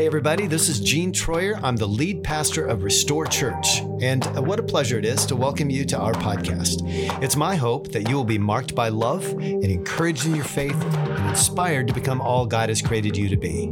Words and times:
Hey, 0.00 0.06
everybody, 0.06 0.46
this 0.46 0.70
is 0.70 0.80
Gene 0.80 1.12
Troyer. 1.12 1.60
I'm 1.62 1.76
the 1.76 1.86
lead 1.86 2.24
pastor 2.24 2.64
of 2.64 2.84
Restore 2.84 3.26
Church. 3.26 3.80
And 4.00 4.26
uh, 4.28 4.40
what 4.40 4.58
a 4.58 4.62
pleasure 4.62 4.98
it 4.98 5.04
is 5.04 5.26
to 5.26 5.36
welcome 5.36 5.68
you 5.68 5.84
to 5.84 5.98
our 5.98 6.14
podcast. 6.14 6.80
It's 7.22 7.36
my 7.36 7.54
hope 7.54 7.92
that 7.92 8.08
you 8.08 8.16
will 8.16 8.24
be 8.24 8.38
marked 8.38 8.74
by 8.74 8.88
love 8.88 9.26
and 9.26 9.62
encouraged 9.62 10.24
in 10.24 10.34
your 10.34 10.46
faith 10.46 10.82
and 10.82 11.28
inspired 11.28 11.86
to 11.88 11.92
become 11.92 12.22
all 12.22 12.46
God 12.46 12.70
has 12.70 12.80
created 12.80 13.14
you 13.14 13.28
to 13.28 13.36
be. 13.36 13.66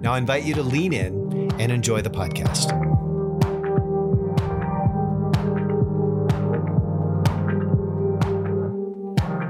Now, 0.00 0.14
I 0.14 0.16
invite 0.16 0.44
you 0.44 0.54
to 0.54 0.62
lean 0.62 0.94
in 0.94 1.52
and 1.60 1.70
enjoy 1.70 2.00
the 2.00 2.08
podcast. 2.08 2.72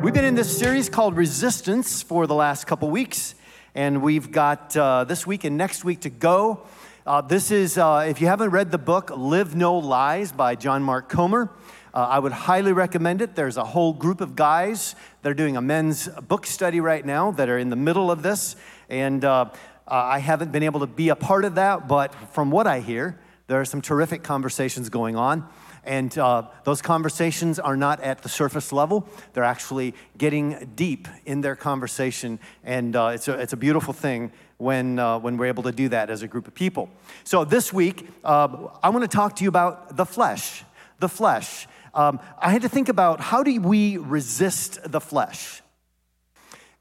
We've 0.03 0.13
been 0.13 0.25
in 0.25 0.35
this 0.35 0.59
series 0.59 0.89
called 0.89 1.17
Resistance 1.17 2.03
for 2.03 2.27
the 2.27 2.35
last 2.35 2.67
couple 2.67 2.91
weeks 2.91 3.37
and 3.77 4.01
we've 4.01 4.33
got 4.33 4.75
uh, 4.75 5.05
this 5.05 5.27
week 5.27 5.45
and 5.45 5.59
next 5.59 5.85
week 5.85 6.01
to 6.01 6.09
go. 6.09 6.63
Uh, 7.07 7.21
this 7.21 7.51
is, 7.51 7.77
uh, 7.77 8.07
if 8.09 8.23
you 8.23 8.27
haven't 8.27 8.49
read 8.49 8.71
the 8.71 8.79
book 8.79 9.11
Live 9.15 9.55
No 9.55 9.77
Lies 9.77 10.33
by 10.33 10.55
John 10.55 10.83
Mark 10.83 11.11
Comer, 11.11 11.51
uh, 11.93 11.99
I 11.99 12.19
would 12.19 12.33
highly 12.33 12.73
recommend 12.73 13.21
it. 13.21 13.37
There's 13.37 13.59
a 13.59 13.65
whole 13.65 13.93
group 13.93 14.23
of 14.23 14.35
guys 14.35 14.97
that 15.21 15.29
are 15.29 15.35
doing 15.35 15.59
a 15.59 15.61
men's 15.61 16.09
book 16.09 16.47
study 16.47 16.81
right 16.81 17.05
now 17.05 17.33
that 17.33 17.51
are 17.51 17.59
in 17.59 17.69
the 17.69 17.77
middle 17.77 18.11
of 18.11 18.23
this, 18.23 18.57
and 18.89 19.23
uh, 19.23 19.51
uh, 19.51 19.51
I 19.87 20.21
haven't 20.21 20.53
been 20.53 20.63
able 20.63 20.81
to 20.81 20.87
be 20.87 21.11
a 21.11 21.17
part 21.17 21.45
of 21.45 21.57
that, 21.57 21.87
but 21.87 22.15
from 22.33 22.51
what 22.51 22.67
I 22.67 22.81
hear, 22.81 23.21
there 23.47 23.61
are 23.61 23.67
some 23.67 23.83
terrific 23.83 24.23
conversations 24.23 24.89
going 24.89 25.17
on. 25.17 25.47
And 25.87 26.17
uh, 26.19 26.49
those 26.65 26.83
conversations 26.83 27.61
are 27.61 27.77
not 27.77 28.01
at 28.01 28.23
the 28.23 28.29
surface 28.29 28.73
level. 28.73 29.09
They're 29.33 29.45
actually 29.45 29.95
getting 30.19 30.73
deep 30.75 31.07
in 31.25 31.41
their 31.43 31.55
conversation. 31.55 32.41
And 32.65 32.97
uh, 32.97 33.13
it's, 33.15 33.29
a, 33.29 33.35
it's 33.35 33.53
a 33.53 33.57
beautiful 33.57 33.95
thing 33.95 34.33
when, 34.59 34.99
uh, 34.99 35.21
when 35.21 35.37
we're 35.37 35.47
able 35.47 35.63
to 35.63 35.73
do 35.73 35.89
that 35.91 36.11
as 36.11 36.23
a 36.23 36.29
group 36.29 36.49
of 36.49 36.55
people. 36.55 36.91
So 37.23 37.45
this 37.45 37.73
week, 37.73 38.09
uh, 38.25 38.69
I 38.83 38.89
want 38.89 39.09
to 39.09 39.17
talk 39.17 39.37
to 39.37 39.45
you 39.45 39.49
about 39.49 39.97
the 39.97 40.05
flesh. 40.05 40.65
The 40.99 41.09
flesh. 41.09 41.69
Um, 41.95 42.19
I 42.39 42.51
had 42.51 42.63
to 42.63 42.69
think 42.69 42.89
about 42.89 43.21
how 43.21 43.45
do 43.45 43.61
we 43.61 43.97
resist 43.97 44.81
the 44.91 45.01
flesh? 45.01 45.63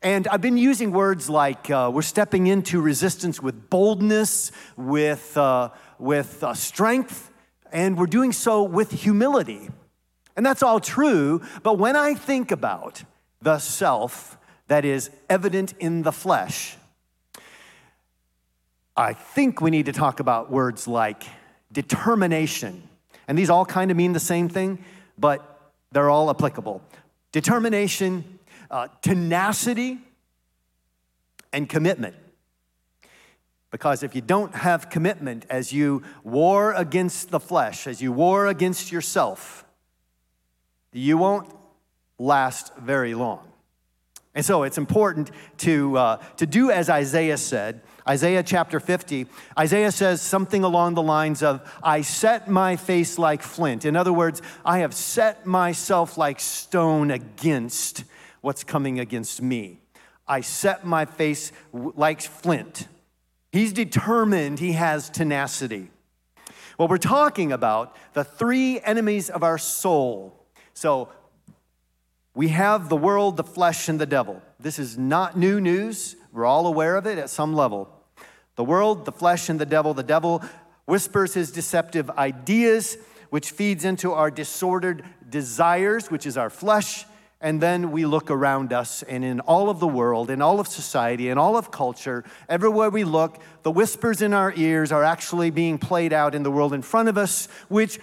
And 0.02 0.28
I've 0.28 0.42
been 0.42 0.58
using 0.58 0.92
words 0.92 1.30
like 1.30 1.70
uh, 1.70 1.92
we're 1.94 2.02
stepping 2.02 2.48
into 2.48 2.82
resistance 2.82 3.42
with 3.42 3.70
boldness, 3.70 4.52
with, 4.76 5.38
uh, 5.38 5.70
with 6.00 6.44
strength 6.54 7.32
and 7.76 7.98
we're 7.98 8.06
doing 8.06 8.32
so 8.32 8.64
with 8.64 8.90
humility. 8.90 9.68
And 10.38 10.46
that's 10.46 10.64
all 10.64 10.80
true, 10.80 11.42
but 11.62 11.78
when 11.78 11.98
I 11.98 12.14
think 12.14 12.52
about 12.52 13.04
the 13.42 13.60
self 13.60 14.38
that 14.70 14.86
is 14.86 15.12
evident 15.30 15.74
in 15.78 16.02
the 16.02 16.14
flesh, 16.14 16.78
I 18.96 19.12
think 19.12 19.60
we 19.60 19.72
need 19.72 19.88
to 19.88 19.92
talk 19.92 20.22
about 20.22 20.50
words 20.50 20.88
like 20.88 21.26
determination. 21.70 22.82
And 23.28 23.38
these 23.38 23.50
all 23.50 23.66
kind 23.66 23.92
of 23.92 23.98
mean 23.98 24.14
the 24.14 24.22
same 24.22 24.48
thing, 24.48 24.82
but 25.18 25.74
they're 25.92 26.10
all 26.10 26.30
applicable. 26.30 26.82
Determination, 27.34 28.40
uh, 28.72 28.88
tenacity, 29.02 30.00
and 31.52 31.68
commitment. 31.68 32.16
Because 33.76 34.04
if 34.04 34.16
you 34.16 34.22
don't 34.22 34.56
have 34.56 34.90
commitment 34.90 35.46
as 35.50 35.74
you 35.74 36.02
war 36.24 36.72
against 36.72 37.30
the 37.30 37.42
flesh, 37.42 37.88
as 37.88 38.02
you 38.02 38.10
war 38.14 38.48
against 38.48 38.90
yourself, 38.90 39.66
you 40.94 41.18
won't 41.18 41.54
last 42.18 42.74
very 42.78 43.14
long. 43.14 43.46
And 44.34 44.46
so 44.46 44.64
it's 44.64 44.78
important 44.78 45.30
to, 45.58 45.98
uh, 45.98 46.18
to 46.38 46.46
do 46.46 46.72
as 46.72 46.90
Isaiah 46.90 47.38
said. 47.38 47.82
Isaiah 48.08 48.44
chapter 48.44 48.80
50, 48.80 49.28
Isaiah 49.60 49.92
says 49.92 50.22
something 50.22 50.64
along 50.64 50.94
the 50.94 51.04
lines 51.04 51.44
of, 51.44 51.70
I 51.84 52.00
set 52.00 52.50
my 52.50 52.78
face 52.78 53.20
like 53.20 53.42
flint. 53.42 53.84
In 53.84 53.98
other 53.98 54.14
words, 54.14 54.42
I 54.64 54.78
have 54.78 54.94
set 54.94 55.46
myself 55.46 56.18
like 56.18 56.40
stone 56.40 57.12
against 57.12 58.06
what's 58.40 58.64
coming 58.64 59.02
against 59.02 59.42
me. 59.42 59.82
I 60.26 60.40
set 60.40 60.86
my 60.86 61.04
face 61.04 61.52
like 61.74 62.22
flint. 62.22 62.88
He's 63.56 63.72
determined, 63.72 64.60
he 64.60 64.74
has 64.74 65.10
tenacity. 65.10 65.90
Well, 66.78 66.90
we're 66.90 66.98
talking 66.98 67.54
about 67.54 67.96
the 68.12 68.26
three 68.26 68.82
enemies 68.82 69.30
of 69.30 69.44
our 69.44 69.58
soul. 69.58 70.46
So 70.74 71.08
we 72.34 72.50
have 72.50 72.90
the 72.90 72.98
world, 72.98 73.38
the 73.38 73.46
flesh, 73.46 73.88
and 73.88 73.98
the 73.98 74.06
devil. 74.06 74.42
This 74.60 74.78
is 74.78 74.98
not 74.98 75.38
new 75.38 75.62
news. 75.62 76.18
We're 76.34 76.44
all 76.44 76.68
aware 76.68 76.98
of 76.98 77.08
it 77.08 77.18
at 77.18 77.30
some 77.30 77.56
level. 77.56 77.88
The 78.58 78.66
world, 78.66 79.06
the 79.06 79.14
flesh, 79.14 79.48
and 79.48 79.58
the 79.58 79.66
devil. 79.66 79.94
The 79.94 80.04
devil 80.04 80.44
whispers 80.84 81.34
his 81.34 81.50
deceptive 81.50 82.10
ideas, 82.10 82.98
which 83.30 83.52
feeds 83.52 83.86
into 83.86 84.12
our 84.12 84.30
disordered 84.30 85.06
desires, 85.30 86.12
which 86.12 86.26
is 86.26 86.38
our 86.38 86.50
flesh 86.50 87.06
and 87.42 87.62
then 87.62 87.92
we 87.92 88.06
look 88.06 88.32
around 88.32 88.72
us, 88.72 89.04
and 89.04 89.24
in 89.24 89.40
all 89.42 89.70
of 89.70 89.80
the 89.80 89.88
world, 89.88 90.30
in 90.30 90.42
all 90.42 90.60
of 90.60 90.68
society, 90.68 91.30
in 91.30 91.38
all 91.38 91.58
of 91.58 91.70
culture, 91.70 92.24
everywhere 92.48 92.90
we 92.90 93.04
look, 93.04 93.40
the 93.64 93.72
whispers 93.72 94.22
in 94.22 94.34
our 94.34 94.54
ears 94.56 94.92
are 94.92 95.04
actually 95.04 95.50
being 95.50 95.78
played 95.78 96.14
out 96.14 96.34
in 96.34 96.44
the 96.44 96.52
world 96.52 96.74
in 96.74 96.82
front 96.82 97.10
of 97.10 97.18
us, 97.18 97.48
which 97.68 98.00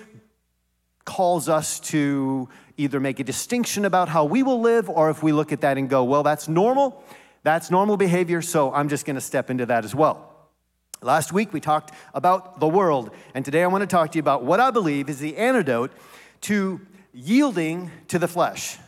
calls 1.04 1.48
us 1.48 1.80
to 1.80 2.48
either 2.76 3.00
make 3.00 3.18
a 3.20 3.24
distinction 3.24 3.84
about 3.84 4.08
how 4.08 4.24
we 4.24 4.42
will 4.42 4.60
live, 4.60 4.88
or 4.88 5.10
if 5.10 5.22
we 5.22 5.32
look 5.32 5.50
at 5.50 5.62
that 5.62 5.78
and 5.78 5.88
go, 5.88 6.04
well, 6.04 6.22
that's 6.22 6.46
normal, 6.46 7.02
that's 7.42 7.70
normal 7.70 7.96
behavior, 7.96 8.42
so 8.42 8.72
I'm 8.72 8.88
just 8.88 9.04
gonna 9.04 9.20
step 9.20 9.50
into 9.50 9.66
that 9.66 9.84
as 9.84 9.94
well. 9.94 10.28
Last 11.00 11.32
week 11.32 11.52
we 11.52 11.58
talked 11.58 11.92
about 12.14 12.60
the 12.60 12.68
world, 12.68 13.10
and 13.34 13.44
today 13.44 13.64
I 13.64 13.66
wanna 13.66 13.86
to 13.86 13.90
talk 13.90 14.12
to 14.12 14.18
you 14.18 14.20
about 14.20 14.44
what 14.44 14.60
I 14.60 14.70
believe 14.70 15.08
is 15.08 15.18
the 15.18 15.36
antidote 15.36 15.90
to 16.42 16.80
yielding 17.12 17.90
to 18.08 18.18
the 18.18 18.28
flesh. 18.28 18.78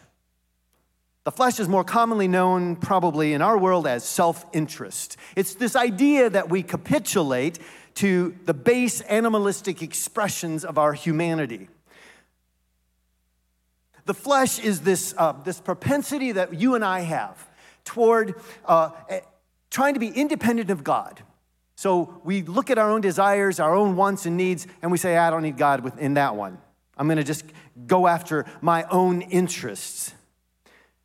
The 1.25 1.33
flesh 1.33 1.59
is 1.59 1.69
more 1.69 1.85
commonly 1.85 2.29
known, 2.29 2.77
probably 2.77 3.33
in 3.33 3.41
our 3.41 3.57
world, 3.57 3.87
as 3.87 4.05
self 4.05 4.45
interest. 4.53 5.17
It's 5.35 5.55
this 5.55 5.75
idea 5.75 6.29
that 6.29 6.51
we 6.51 6.63
capitulate 6.63 7.59
to 7.95 8.35
the 8.45 8.53
base 8.53 9.01
animalistic 9.03 9.83
expressions 9.83 10.65
of 10.65 10.77
our 10.77 10.93
humanity. 10.93 11.69
The 14.05 14.15
flesh 14.15 14.59
is 14.59 14.83
this, 14.83 15.15
uh, 15.17 15.33
this 15.45 15.61
propensity 15.61 16.33
that 16.33 16.53
you 16.53 16.75
and 16.75 16.85
I 16.85 17.01
have 17.01 17.49
toward 17.85 18.35
uh, 18.67 18.91
eh, 19.09 19.21
trying 19.71 19.95
to 19.95 20.01
be 20.01 20.09
independent 20.09 20.71
of 20.71 20.85
God. 20.85 21.23
So 21.77 22.21
we 22.23 22.43
look 22.43 22.71
at 22.71 22.77
our 22.77 22.91
own 22.91 23.01
desires, 23.01 23.61
our 23.61 23.75
own 23.75 23.97
wants 23.97 24.27
and 24.27 24.37
needs, 24.37 24.67
and 24.83 24.93
we 24.93 24.99
say, 24.99 25.17
I 25.17 25.31
don't 25.31 25.43
need 25.43 25.57
God 25.57 25.99
in 25.99 26.15
that 26.15 26.37
one. 26.37 26.59
I'm 26.99 27.07
going 27.07 27.17
to 27.17 27.25
just 27.25 27.45
go 27.87 28.07
after 28.07 28.45
my 28.61 28.85
own 28.85 29.23
interests. 29.23 30.13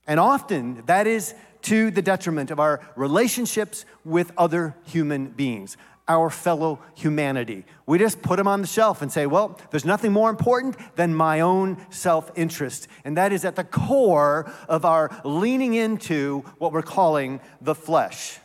And 0.09 0.19
often 0.19 0.81
that 0.87 1.05
is 1.05 1.35
to 1.61 1.91
the 1.91 2.01
detriment 2.01 2.49
of 2.49 2.59
our 2.59 2.81
relationships 2.95 3.85
with 4.03 4.31
other 4.39 4.75
human 4.85 5.27
beings, 5.27 5.77
our 6.07 6.31
fellow 6.31 6.79
humanity. 6.95 7.63
We 7.85 7.99
just 7.99 8.23
put 8.23 8.37
them 8.37 8.47
on 8.47 8.61
the 8.61 8.67
shelf 8.67 9.03
and 9.03 9.11
say, 9.11 9.27
well, 9.27 9.59
there's 9.69 9.85
nothing 9.85 10.11
more 10.11 10.31
important 10.31 10.77
than 10.95 11.13
my 11.13 11.41
own 11.41 11.77
self 11.91 12.31
interest. 12.35 12.87
And 13.05 13.17
that 13.17 13.31
is 13.31 13.45
at 13.45 13.55
the 13.55 13.63
core 13.63 14.51
of 14.67 14.83
our 14.83 15.11
leaning 15.23 15.75
into 15.75 16.39
what 16.57 16.73
we're 16.73 16.81
calling 16.81 17.39
the 17.61 17.75
flesh. 17.75 18.39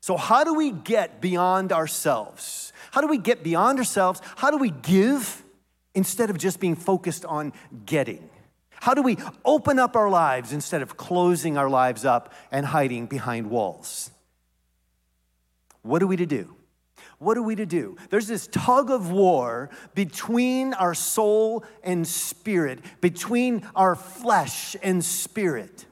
So, 0.00 0.16
how 0.16 0.44
do 0.44 0.54
we 0.54 0.70
get 0.70 1.20
beyond 1.20 1.72
ourselves? 1.72 2.72
How 2.92 3.00
do 3.00 3.08
we 3.08 3.18
get 3.18 3.42
beyond 3.42 3.80
ourselves? 3.80 4.22
How 4.36 4.52
do 4.52 4.56
we 4.56 4.70
give 4.70 5.42
instead 5.96 6.30
of 6.30 6.38
just 6.38 6.60
being 6.60 6.76
focused 6.76 7.24
on 7.24 7.52
getting? 7.86 8.28
How 8.82 8.94
do 8.94 9.02
we 9.02 9.16
open 9.44 9.78
up 9.78 9.94
our 9.94 10.10
lives 10.10 10.52
instead 10.52 10.82
of 10.82 10.96
closing 10.96 11.56
our 11.56 11.70
lives 11.70 12.04
up 12.04 12.32
and 12.50 12.66
hiding 12.66 13.06
behind 13.06 13.48
walls? 13.48 14.10
What 15.82 16.02
are 16.02 16.08
we 16.08 16.16
to 16.16 16.26
do? 16.26 16.56
What 17.18 17.38
are 17.38 17.44
we 17.44 17.54
to 17.54 17.64
do? 17.64 17.96
There's 18.10 18.26
this 18.26 18.48
tug 18.48 18.90
of 18.90 19.12
war 19.12 19.70
between 19.94 20.74
our 20.74 20.94
soul 20.94 21.64
and 21.84 22.04
spirit, 22.04 22.80
between 23.00 23.62
our 23.76 23.94
flesh 23.94 24.74
and 24.82 25.04
spirit. 25.04 25.86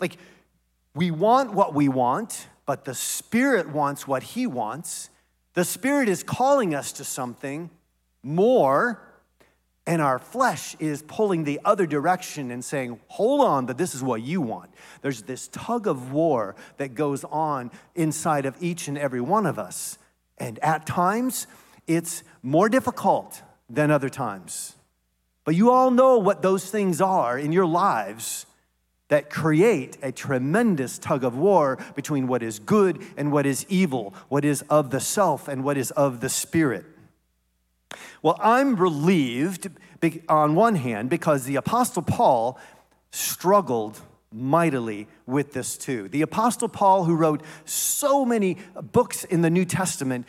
Like, 0.00 0.16
we 0.96 1.12
want 1.12 1.52
what 1.52 1.74
we 1.74 1.88
want, 1.88 2.48
but 2.66 2.84
the 2.84 2.94
spirit 2.96 3.68
wants 3.68 4.08
what 4.08 4.24
he 4.24 4.48
wants. 4.48 5.10
The 5.54 5.64
spirit 5.64 6.08
is 6.08 6.24
calling 6.24 6.74
us 6.74 6.90
to 6.94 7.04
something 7.04 7.70
more 8.20 9.00
and 9.86 10.00
our 10.00 10.18
flesh 10.18 10.76
is 10.78 11.02
pulling 11.02 11.44
the 11.44 11.60
other 11.64 11.86
direction 11.86 12.50
and 12.50 12.64
saying, 12.64 13.00
hold 13.08 13.40
on, 13.40 13.66
but 13.66 13.78
this 13.78 13.94
is 13.94 14.02
what 14.02 14.22
you 14.22 14.40
want. 14.40 14.70
There's 15.00 15.22
this 15.22 15.48
tug 15.48 15.86
of 15.88 16.12
war 16.12 16.54
that 16.76 16.94
goes 16.94 17.24
on 17.24 17.70
inside 17.94 18.46
of 18.46 18.56
each 18.60 18.86
and 18.86 18.96
every 18.96 19.20
one 19.20 19.44
of 19.44 19.58
us. 19.58 19.98
And 20.38 20.58
at 20.60 20.86
times, 20.86 21.48
it's 21.86 22.22
more 22.42 22.68
difficult 22.68 23.42
than 23.68 23.90
other 23.90 24.08
times. 24.08 24.76
But 25.44 25.56
you 25.56 25.72
all 25.72 25.90
know 25.90 26.18
what 26.18 26.42
those 26.42 26.70
things 26.70 27.00
are 27.00 27.36
in 27.36 27.50
your 27.50 27.66
lives 27.66 28.46
that 29.08 29.30
create 29.30 29.98
a 30.00 30.12
tremendous 30.12 30.98
tug 30.98 31.24
of 31.24 31.36
war 31.36 31.78
between 31.96 32.28
what 32.28 32.42
is 32.42 32.60
good 32.60 33.04
and 33.16 33.32
what 33.32 33.46
is 33.46 33.66
evil, 33.68 34.14
what 34.28 34.44
is 34.44 34.62
of 34.70 34.90
the 34.90 35.00
self 35.00 35.48
and 35.48 35.64
what 35.64 35.76
is 35.76 35.90
of 35.90 36.20
the 36.20 36.28
spirit. 36.28 36.86
Well, 38.22 38.38
I'm 38.40 38.76
relieved 38.76 39.68
on 40.28 40.54
one 40.54 40.76
hand 40.76 41.10
because 41.10 41.44
the 41.44 41.56
Apostle 41.56 42.02
Paul 42.02 42.58
struggled 43.10 44.00
mightily 44.32 45.08
with 45.26 45.52
this 45.52 45.76
too. 45.76 46.08
The 46.08 46.22
Apostle 46.22 46.68
Paul, 46.68 47.04
who 47.04 47.14
wrote 47.14 47.42
so 47.64 48.24
many 48.24 48.58
books 48.92 49.24
in 49.24 49.42
the 49.42 49.50
New 49.50 49.64
Testament, 49.64 50.26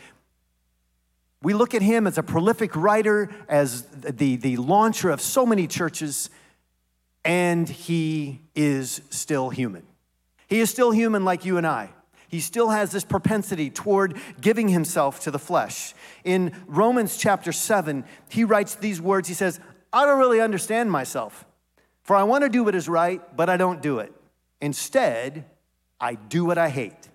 we 1.42 1.54
look 1.54 1.74
at 1.74 1.82
him 1.82 2.06
as 2.06 2.18
a 2.18 2.22
prolific 2.22 2.74
writer, 2.74 3.30
as 3.48 3.82
the, 3.82 4.36
the 4.36 4.56
launcher 4.56 5.10
of 5.10 5.20
so 5.20 5.46
many 5.46 5.66
churches 5.66 6.30
and 7.24 7.68
he 7.68 8.40
is 8.54 9.00
still 9.10 9.50
human. 9.50 9.82
He 10.46 10.60
is 10.60 10.70
still 10.70 10.90
human 10.90 11.24
like 11.24 11.44
you 11.44 11.56
and 11.56 11.66
I. 11.66 11.90
He 12.34 12.40
still 12.40 12.70
has 12.70 12.90
this 12.90 13.04
propensity 13.04 13.70
toward 13.70 14.16
giving 14.40 14.66
himself 14.66 15.20
to 15.20 15.30
the 15.30 15.38
flesh. 15.38 15.94
In 16.24 16.52
Romans 16.66 17.16
chapter 17.16 17.52
7, 17.52 18.04
he 18.28 18.42
writes 18.42 18.74
these 18.74 19.00
words 19.00 19.28
He 19.28 19.34
says, 19.34 19.60
I 19.92 20.04
don't 20.04 20.18
really 20.18 20.40
understand 20.40 20.90
myself, 20.90 21.46
for 22.02 22.16
I 22.16 22.24
want 22.24 22.42
to 22.42 22.48
do 22.48 22.64
what 22.64 22.74
is 22.74 22.88
right, 22.88 23.22
but 23.36 23.48
I 23.48 23.56
don't 23.56 23.80
do 23.80 24.00
it. 24.00 24.12
Instead, 24.60 25.44
I 26.00 26.16
do 26.16 26.44
what 26.44 26.58
I 26.58 26.70
hate. 26.70 27.08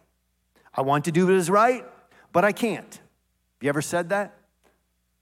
I 0.74 0.84
want 0.84 1.04
to 1.04 1.12
do 1.12 1.26
what 1.26 1.36
is 1.36 1.50
right, 1.50 1.84
but 2.32 2.46
I 2.46 2.54
can't. 2.54 2.94
Have 2.94 3.60
you 3.60 3.68
ever 3.68 3.82
said 3.82 4.08
that? 4.12 4.38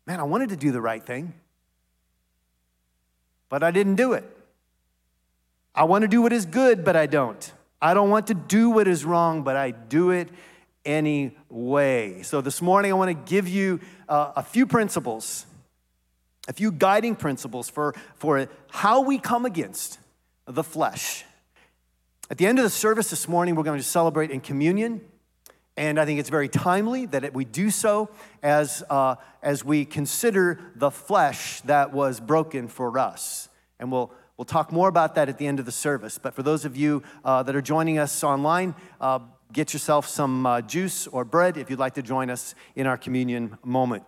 Man, 0.06 0.20
I 0.20 0.26
wanted 0.26 0.50
to 0.50 0.58
do 0.58 0.72
the 0.72 0.80
right 0.80 1.04
thing, 1.04 1.34
but 3.50 3.64
I 3.64 3.72
didn't 3.72 3.96
do 3.96 4.14
it. 4.14 4.26
I 5.74 5.86
want 5.86 6.04
to 6.04 6.08
do 6.08 6.22
what 6.22 6.34
is 6.34 6.46
good, 6.46 6.86
but 6.86 6.96
I 6.96 7.08
don't. 7.08 7.52
I 7.82 7.94
don't 7.94 8.10
want 8.10 8.28
to 8.28 8.34
do 8.34 8.72
what 8.72 8.88
is 8.88 9.06
wrong, 9.06 9.44
but 9.44 9.56
I 9.56 9.72
do 9.72 10.10
it 10.10 10.30
anyway. 10.84 12.24
So 12.24 12.42
this 12.42 12.62
morning, 12.62 12.92
I 12.92 12.96
want 12.96 13.10
to 13.10 13.32
give 13.32 13.48
you 13.48 13.80
uh, 14.10 14.32
a 14.36 14.42
few 14.42 14.66
principles, 14.66 15.46
a 16.48 16.54
few 16.54 16.72
guiding 16.72 17.16
principles 17.16 17.70
for, 17.70 17.94
for 18.16 18.48
how 18.72 19.02
we 19.02 19.20
come 19.20 19.46
against 19.46 20.00
the 20.48 20.64
flesh. 20.64 21.24
At 22.32 22.38
the 22.38 22.48
end 22.48 22.58
of 22.58 22.64
the 22.64 22.70
service 22.70 23.10
this 23.10 23.28
morning, 23.28 23.56
we're 23.56 23.64
going 23.64 23.78
to 23.78 23.84
celebrate 23.84 24.32
in 24.32 24.42
communion. 24.42 25.02
And 25.78 26.00
I 26.00 26.06
think 26.06 26.20
it's 26.20 26.30
very 26.30 26.50
timely 26.50 27.06
that 27.06 27.32
we 27.36 27.46
do 27.46 27.70
so 27.70 28.10
as, 28.42 28.84
uh, 28.90 29.16
as 29.44 29.64
we 29.64 29.86
consider 29.86 30.60
the 30.76 30.90
flesh 30.90 31.62
that 31.62 31.94
was 31.94 32.20
broken 32.20 32.68
for 32.68 32.98
us. 32.98 33.50
And 33.80 33.92
we'll 33.92 34.12
We'll 34.38 34.46
talk 34.46 34.72
more 34.72 34.88
about 34.88 35.16
that 35.16 35.30
at 35.30 35.40
the 35.40 35.48
end 35.48 35.60
of 35.60 35.66
the 35.66 35.72
service. 35.72 36.20
But 36.20 36.36
for 36.36 36.44
those 36.44 36.64
of 36.64 36.78
you 36.78 37.02
uh, 37.26 37.42
that 37.44 37.56
are 37.56 37.62
joining 37.62 37.98
us 37.98 38.24
online, 38.24 38.76
uh, 39.02 39.20
get 39.52 39.74
yourself 39.74 40.08
some 40.08 40.46
uh, 40.46 40.62
juice 40.62 41.08
or 41.08 41.26
bread 41.26 41.58
if 41.58 41.72
you'd 41.72 41.80
like 41.80 41.96
to 41.96 42.04
join 42.04 42.30
us 42.30 42.54
in 42.76 42.86
our 42.86 42.98
communion 42.98 43.58
moment. 43.64 44.04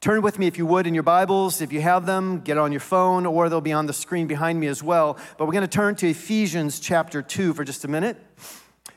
Turn 0.00 0.20
with 0.20 0.36
me, 0.36 0.48
if 0.48 0.58
you 0.58 0.66
would, 0.66 0.88
in 0.88 0.94
your 0.94 1.04
Bibles. 1.04 1.60
If 1.60 1.72
you 1.72 1.80
have 1.80 2.06
them, 2.06 2.40
get 2.40 2.58
on 2.58 2.72
your 2.72 2.80
phone, 2.80 3.24
or 3.24 3.48
they'll 3.48 3.60
be 3.60 3.72
on 3.72 3.86
the 3.86 3.92
screen 3.92 4.26
behind 4.26 4.58
me 4.58 4.66
as 4.66 4.82
well. 4.82 5.16
But 5.38 5.46
we're 5.46 5.52
going 5.52 5.62
to 5.62 5.68
turn 5.68 5.94
to 5.96 6.08
Ephesians 6.08 6.80
chapter 6.80 7.22
2 7.22 7.54
for 7.54 7.62
just 7.62 7.84
a 7.84 7.88
minute. 7.88 8.16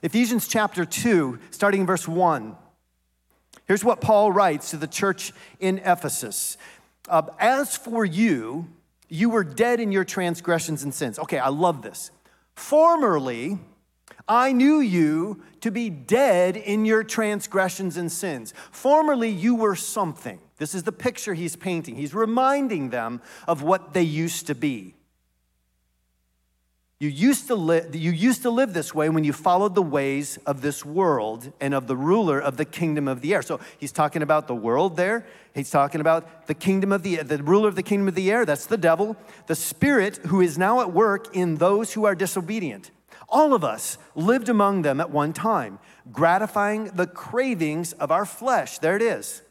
Ephesians 0.02 0.48
chapter 0.48 0.84
2, 0.84 1.38
starting 1.52 1.82
in 1.82 1.86
verse 1.86 2.08
1. 2.08 2.56
Here's 3.68 3.84
what 3.84 4.02
Paul 4.02 4.32
writes 4.32 4.72
to 4.72 4.78
the 4.78 4.88
church 4.88 5.32
in 5.60 5.78
Ephesus 5.78 6.58
uh, 7.08 7.22
As 7.40 7.78
for 7.78 8.04
you, 8.04 8.68
you 9.10 9.30
were 9.30 9.44
dead 9.44 9.80
in 9.80 9.92
your 9.92 10.04
transgressions 10.04 10.84
and 10.84 10.94
sins. 10.94 11.20
Okay, 11.20 11.40
I 11.40 11.50
love 11.50 11.82
this. 11.82 12.12
Formerly, 12.56 13.60
I 14.28 14.52
knew 14.52 14.80
you 14.80 15.44
to 15.62 15.72
be 15.72 15.90
dead 15.90 16.58
in 16.58 16.86
your 16.86 17.04
transgressions 17.04 17.98
and 17.98 18.12
sins. 18.12 18.54
Formerly, 18.72 19.30
you 19.30 19.56
were 19.56 19.76
something. 19.76 20.40
This 20.58 20.74
is 20.74 20.84
the 20.84 20.92
picture 20.92 21.34
he's 21.34 21.56
painting. 21.56 21.96
He's 21.96 22.14
reminding 22.14 22.90
them 22.90 23.22
of 23.48 23.62
what 23.62 23.94
they 23.94 24.04
used 24.04 24.48
to 24.48 24.56
be. 24.56 24.96
You 27.06 27.12
used, 27.12 27.46
to 27.50 27.56
li- 27.56 27.84
you 27.94 28.10
used 28.10 28.42
to 28.42 28.50
live 28.50 28.74
this 28.74 28.92
way 28.92 29.10
when 29.10 29.24
you 29.24 29.32
followed 29.32 29.76
the 29.76 29.84
ways 29.84 30.40
of 30.48 30.62
this 30.62 30.84
world 30.84 31.54
and 31.62 31.76
of 31.76 31.86
the 31.86 31.96
ruler 31.96 32.40
of 32.40 32.58
the 32.58 32.66
kingdom 32.66 33.08
of 33.08 33.22
the 33.22 33.36
air. 33.36 33.44
So 33.44 33.60
he's 33.78 33.92
talking 33.92 34.24
about 34.24 34.48
the 34.48 34.56
world 34.56 34.98
there. 34.98 35.24
He's 35.54 35.70
talking 35.70 36.02
about 36.02 36.48
the 36.48 36.56
kingdom 36.56 36.92
of 36.92 37.04
the 37.04 37.18
the 37.18 37.44
ruler 37.44 37.68
of 37.68 37.76
the 37.76 37.84
kingdom 37.84 38.08
of 38.08 38.16
the 38.16 38.32
air. 38.32 38.44
That's 38.44 38.66
the 38.66 38.76
devil, 38.76 39.16
the 39.46 39.54
spirit 39.54 40.18
who 40.26 40.42
is 40.42 40.58
now 40.58 40.82
at 40.82 40.94
work 40.94 41.36
in 41.36 41.58
those 41.58 41.94
who 41.94 42.06
are 42.06 42.16
disobedient. 42.16 42.90
All 43.30 43.54
of 43.54 43.64
us 43.64 44.00
lived 44.16 44.50
among 44.50 44.82
them 44.82 45.00
at 45.00 45.12
one 45.12 45.32
time, 45.32 45.78
gratifying 46.12 46.86
the 46.86 47.06
cravings 47.06 47.94
of 47.94 48.10
our 48.10 48.26
flesh. 48.26 48.80
There 48.80 48.96
it 48.96 49.04
is. 49.04 49.44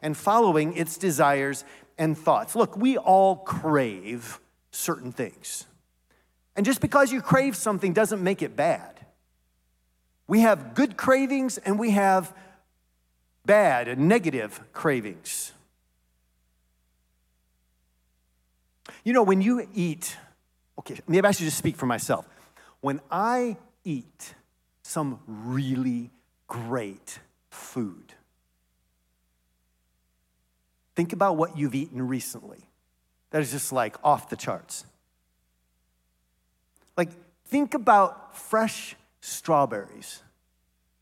And 0.00 0.16
following 0.16 0.74
its 0.78 0.96
desires 0.96 1.66
and 1.98 2.16
thoughts. 2.16 2.56
Look, 2.56 2.74
we 2.74 2.96
all 2.96 3.36
crave 3.36 4.40
certain 4.70 5.12
things. 5.12 5.66
And 6.54 6.66
just 6.66 6.80
because 6.80 7.12
you 7.12 7.22
crave 7.22 7.56
something 7.56 7.92
doesn't 7.92 8.22
make 8.22 8.42
it 8.42 8.56
bad. 8.56 9.00
We 10.26 10.40
have 10.40 10.74
good 10.74 10.96
cravings 10.96 11.58
and 11.58 11.78
we 11.78 11.90
have 11.90 12.34
bad 13.44 13.88
and 13.88 14.08
negative 14.08 14.60
cravings. 14.72 15.52
You 19.04 19.12
know, 19.12 19.22
when 19.22 19.42
you 19.42 19.66
eat, 19.74 20.16
okay, 20.78 20.98
maybe 21.08 21.26
I 21.26 21.32
should 21.32 21.44
just 21.44 21.58
speak 21.58 21.76
for 21.76 21.86
myself. 21.86 22.26
When 22.80 23.00
I 23.10 23.56
eat 23.84 24.34
some 24.82 25.20
really 25.26 26.10
great 26.46 27.18
food, 27.50 28.14
think 30.94 31.12
about 31.12 31.36
what 31.36 31.56
you've 31.56 31.74
eaten 31.74 32.06
recently. 32.06 32.68
That 33.30 33.42
is 33.42 33.50
just 33.50 33.72
like 33.72 33.96
off 34.04 34.28
the 34.28 34.36
charts. 34.36 34.84
Like, 36.96 37.10
think 37.46 37.74
about 37.74 38.36
fresh 38.36 38.96
strawberries 39.20 40.22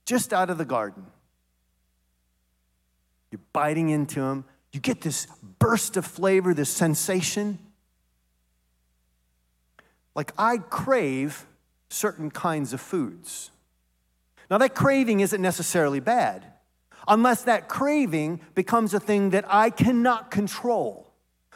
just 0.04 0.32
out 0.32 0.50
of 0.50 0.58
the 0.58 0.64
garden. 0.64 1.06
You're 3.30 3.40
biting 3.52 3.90
into 3.90 4.20
them, 4.20 4.44
you 4.72 4.80
get 4.80 5.00
this 5.00 5.26
burst 5.58 5.96
of 5.96 6.04
flavor, 6.04 6.54
this 6.54 6.70
sensation. 6.70 7.58
Like, 10.14 10.32
I 10.38 10.58
crave 10.58 11.46
certain 11.88 12.30
kinds 12.30 12.72
of 12.72 12.80
foods. 12.80 13.50
Now, 14.50 14.58
that 14.58 14.74
craving 14.74 15.20
isn't 15.20 15.40
necessarily 15.40 16.00
bad, 16.00 16.44
unless 17.06 17.42
that 17.42 17.68
craving 17.68 18.40
becomes 18.54 18.94
a 18.94 19.00
thing 19.00 19.30
that 19.30 19.44
I 19.48 19.70
cannot 19.70 20.30
control 20.30 21.09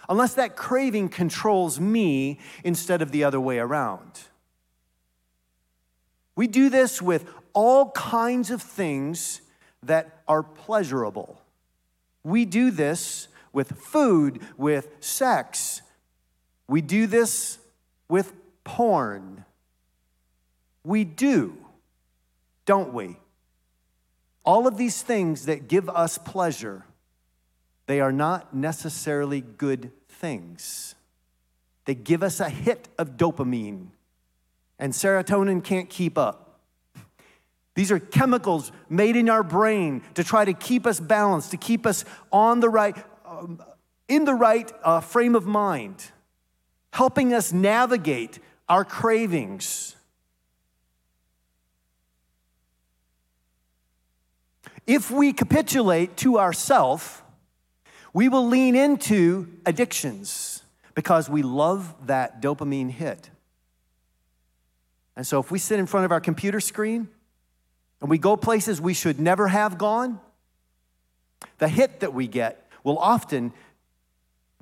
unless 0.08 0.34
that 0.34 0.56
craving 0.56 1.08
controls 1.08 1.80
me 1.80 2.38
instead 2.62 3.02
of 3.02 3.10
the 3.10 3.24
other 3.24 3.40
way 3.40 3.58
around. 3.58 4.22
We 6.36 6.46
do 6.46 6.68
this 6.68 7.00
with 7.00 7.28
all 7.52 7.90
kinds 7.92 8.50
of 8.50 8.60
things 8.60 9.40
that 9.82 10.22
are 10.26 10.42
pleasurable. 10.42 11.40
We 12.22 12.44
do 12.44 12.70
this 12.70 13.28
with 13.52 13.78
food, 13.78 14.40
with 14.56 14.88
sex. 15.00 15.82
We 16.68 16.80
do 16.80 17.06
this 17.06 17.58
with 18.08 18.32
porn. 18.64 19.44
We 20.84 21.04
do, 21.04 21.56
don't 22.66 22.92
we? 22.92 23.16
All 24.44 24.66
of 24.66 24.76
these 24.76 25.02
things 25.02 25.46
that 25.46 25.68
give 25.68 25.88
us 25.88 26.18
pleasure 26.18 26.84
they 27.86 28.00
are 28.00 28.12
not 28.12 28.54
necessarily 28.54 29.40
good 29.40 29.90
things. 30.08 30.94
They 31.84 31.94
give 31.94 32.22
us 32.22 32.40
a 32.40 32.48
hit 32.48 32.88
of 32.98 33.16
dopamine, 33.16 33.88
and 34.78 34.92
serotonin 34.92 35.62
can't 35.62 35.90
keep 35.90 36.16
up. 36.16 36.60
These 37.74 37.90
are 37.90 37.98
chemicals 37.98 38.70
made 38.88 39.16
in 39.16 39.28
our 39.28 39.42
brain 39.42 40.02
to 40.14 40.22
try 40.22 40.44
to 40.44 40.52
keep 40.52 40.86
us 40.86 41.00
balanced, 41.00 41.50
to 41.50 41.56
keep 41.56 41.86
us 41.86 42.04
on 42.32 42.60
the 42.60 42.68
right, 42.68 42.96
um, 43.26 43.60
in 44.08 44.24
the 44.24 44.34
right 44.34 44.70
uh, 44.82 45.00
frame 45.00 45.34
of 45.34 45.44
mind, 45.44 46.10
helping 46.92 47.34
us 47.34 47.52
navigate 47.52 48.38
our 48.68 48.84
cravings. 48.84 49.96
If 54.86 55.10
we 55.10 55.32
capitulate 55.32 56.16
to 56.18 56.38
ourself, 56.38 57.23
we 58.14 58.30
will 58.30 58.46
lean 58.46 58.74
into 58.74 59.48
addictions 59.66 60.62
because 60.94 61.28
we 61.28 61.42
love 61.42 61.94
that 62.06 62.40
dopamine 62.40 62.90
hit. 62.90 63.28
And 65.16 65.26
so 65.26 65.38
if 65.38 65.50
we 65.50 65.58
sit 65.58 65.78
in 65.78 65.84
front 65.84 66.06
of 66.06 66.12
our 66.12 66.20
computer 66.20 66.60
screen 66.60 67.08
and 68.00 68.08
we 68.08 68.16
go 68.16 68.36
places 68.36 68.80
we 68.80 68.94
should 68.94 69.20
never 69.20 69.48
have 69.48 69.76
gone, 69.76 70.18
the 71.58 71.68
hit 71.68 72.00
that 72.00 72.14
we 72.14 72.26
get 72.26 72.66
will 72.82 72.98
often 72.98 73.52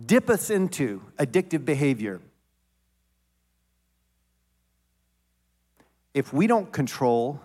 dip 0.04 0.28
us 0.28 0.50
into 0.50 1.00
addictive 1.16 1.64
behavior. 1.64 2.21
if 6.14 6.32
we 6.32 6.47
don't 6.47 6.73
control 6.73 7.40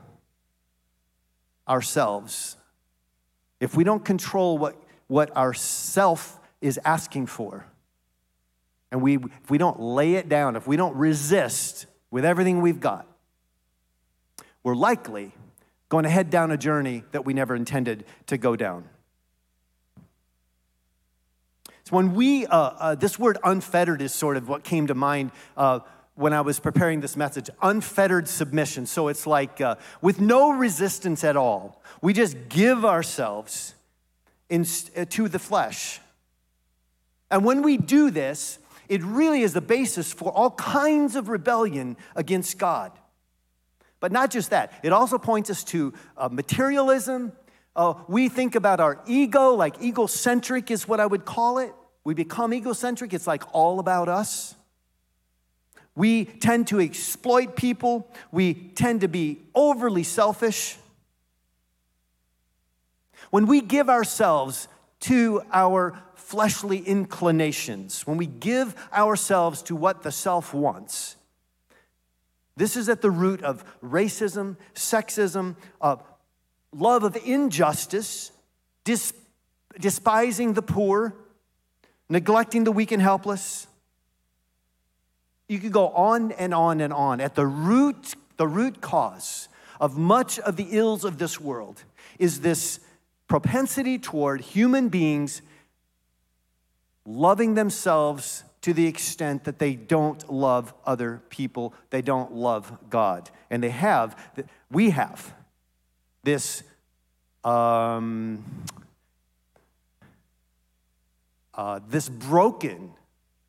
ourselves, 1.68 2.58
if 3.60 3.76
we 3.76 3.84
don't 3.84 4.04
control 4.04 4.58
what, 4.58 4.76
what 5.08 5.32
our 5.36 5.54
self 5.54 6.40
is 6.62 6.80
asking 6.84 7.28
for, 7.28 7.66
and 8.92 9.02
we, 9.02 9.18
if 9.18 9.50
we 9.50 9.58
don't 9.58 9.80
lay 9.80 10.16
it 10.16 10.30
down, 10.30 10.56
if 10.56 10.68
we 10.68 10.78
don't 10.78 10.96
resist 10.96 11.86
with 12.12 12.26
everything 12.26 12.62
we've 12.62 12.80
got, 12.80 13.08
we're 14.64 14.76
likely 14.76 15.34
going 15.90 16.04
to 16.04 16.10
head 16.10 16.30
down 16.30 16.52
a 16.52 16.58
journey 16.58 17.04
that 17.12 17.26
we 17.26 17.34
never 17.34 17.56
intended 17.56 18.06
to 18.28 18.38
go 18.38 18.56
down. 18.56 18.84
So 21.86 21.96
when 21.96 22.16
we, 22.16 22.46
uh, 22.46 22.58
uh, 22.58 22.96
this 22.96 23.18
word 23.18 23.38
unfettered 23.46 24.02
is 24.02 24.14
sort 24.14 24.36
of 24.36 24.50
what 24.50 24.66
came 24.66 24.88
to 24.88 24.94
mind 24.94 25.32
uh, 25.56 25.80
when 26.16 26.34
I 26.34 26.42
was 26.42 26.60
preparing 26.60 27.00
this 27.00 27.16
message 27.16 27.50
unfettered 27.62 28.28
submission. 28.28 28.86
So 28.88 29.08
it's 29.08 29.26
like 29.26 29.62
uh, 29.62 29.76
with 30.02 30.20
no 30.20 30.52
resistance 30.52 31.24
at 31.24 31.38
all, 31.38 31.82
we 32.02 32.12
just 32.12 32.50
give 32.50 32.84
ourselves 32.84 33.74
in, 34.50 34.66
uh, 34.96 35.06
to 35.10 35.28
the 35.28 35.40
flesh. 35.40 36.00
And 37.30 37.44
when 37.44 37.62
we 37.62 37.78
do 37.78 38.10
this, 38.10 38.60
it 38.88 39.04
really 39.04 39.42
is 39.42 39.54
the 39.54 39.62
basis 39.62 40.14
for 40.14 40.32
all 40.32 40.52
kinds 40.52 41.16
of 41.16 41.30
rebellion 41.30 41.98
against 42.16 42.58
God. 42.58 42.92
But 44.00 44.12
not 44.12 44.32
just 44.32 44.52
that, 44.52 44.72
it 44.84 44.94
also 44.94 45.18
points 45.18 45.50
us 45.50 45.64
to 45.66 45.94
uh, 46.16 46.30
materialism. 46.30 47.34
Uh, 47.76 47.96
we 48.08 48.30
think 48.30 48.56
about 48.56 48.80
our 48.80 49.02
ego, 49.08 49.54
like 49.54 49.82
egocentric 49.82 50.72
is 50.72 50.88
what 50.88 51.00
I 51.00 51.06
would 51.06 51.26
call 51.26 51.58
it. 51.58 51.74
We 52.04 52.14
become 52.14 52.54
egocentric, 52.54 53.14
it's 53.14 53.28
like 53.28 53.44
all 53.54 53.80
about 53.80 54.08
us. 54.08 54.56
We 55.96 56.26
tend 56.26 56.68
to 56.68 56.80
exploit 56.80 57.56
people, 57.56 58.10
we 58.32 58.54
tend 58.54 59.02
to 59.02 59.08
be 59.08 59.42
overly 59.54 60.04
selfish. 60.04 60.78
When 63.30 63.46
we 63.46 63.62
give 63.62 63.90
ourselves 63.90 64.68
to 65.02 65.42
our 65.52 66.02
fleshly 66.16 66.80
inclinations, 66.80 68.06
when 68.06 68.18
we 68.18 68.26
give 68.26 68.76
ourselves 68.94 69.62
to 69.64 69.76
what 69.76 70.04
the 70.04 70.12
self 70.12 70.54
wants, 70.54 71.16
this 72.56 72.76
is 72.76 72.90
at 72.90 73.02
the 73.02 73.12
root 73.12 73.44
of 73.44 73.64
racism, 73.84 74.58
sexism, 74.74 75.56
uh, 75.80 75.98
love 76.74 77.04
of 77.04 77.16
injustice, 77.24 78.32
dis- 78.84 79.14
despising 79.80 80.54
the 80.54 80.64
poor, 80.64 81.14
neglecting 82.10 82.64
the 82.64 82.72
weak 82.72 82.92
and 82.92 83.02
helpless. 83.02 83.68
You 85.48 85.60
could 85.60 85.72
go 85.72 85.90
on 85.90 86.32
and 86.34 86.54
on 86.54 86.82
and 86.82 86.92
on. 86.92 87.22
At 87.22 87.36
the 87.36 87.46
root, 87.46 88.16
the 88.38 88.48
root 88.48 88.82
cause 88.82 89.50
of 89.80 89.98
much 89.98 90.40
of 90.40 90.56
the 90.56 90.68
ills 90.72 91.06
of 91.06 91.20
this 91.20 91.40
world 91.40 91.84
is 92.18 92.42
this 92.42 92.80
propensity 93.28 93.98
toward 93.98 94.42
human 94.42 94.90
beings 94.90 95.42
loving 97.06 97.54
themselves 97.54 98.44
to 98.62 98.74
the 98.74 98.88
extent 98.88 99.46
that 99.46 99.60
they 99.60 99.76
don't 99.76 100.32
love 100.32 100.74
other 100.86 101.22
people, 101.30 101.74
they 101.90 102.02
don't 102.02 102.34
love 102.34 102.78
God. 102.90 103.30
And 103.50 103.64
they 103.64 103.70
have, 103.70 104.18
we 104.70 104.90
have 104.90 105.34
this 106.24 106.64
um, 107.44 108.44
uh, 111.54 111.80
this 111.88 112.08
broken 112.08 112.92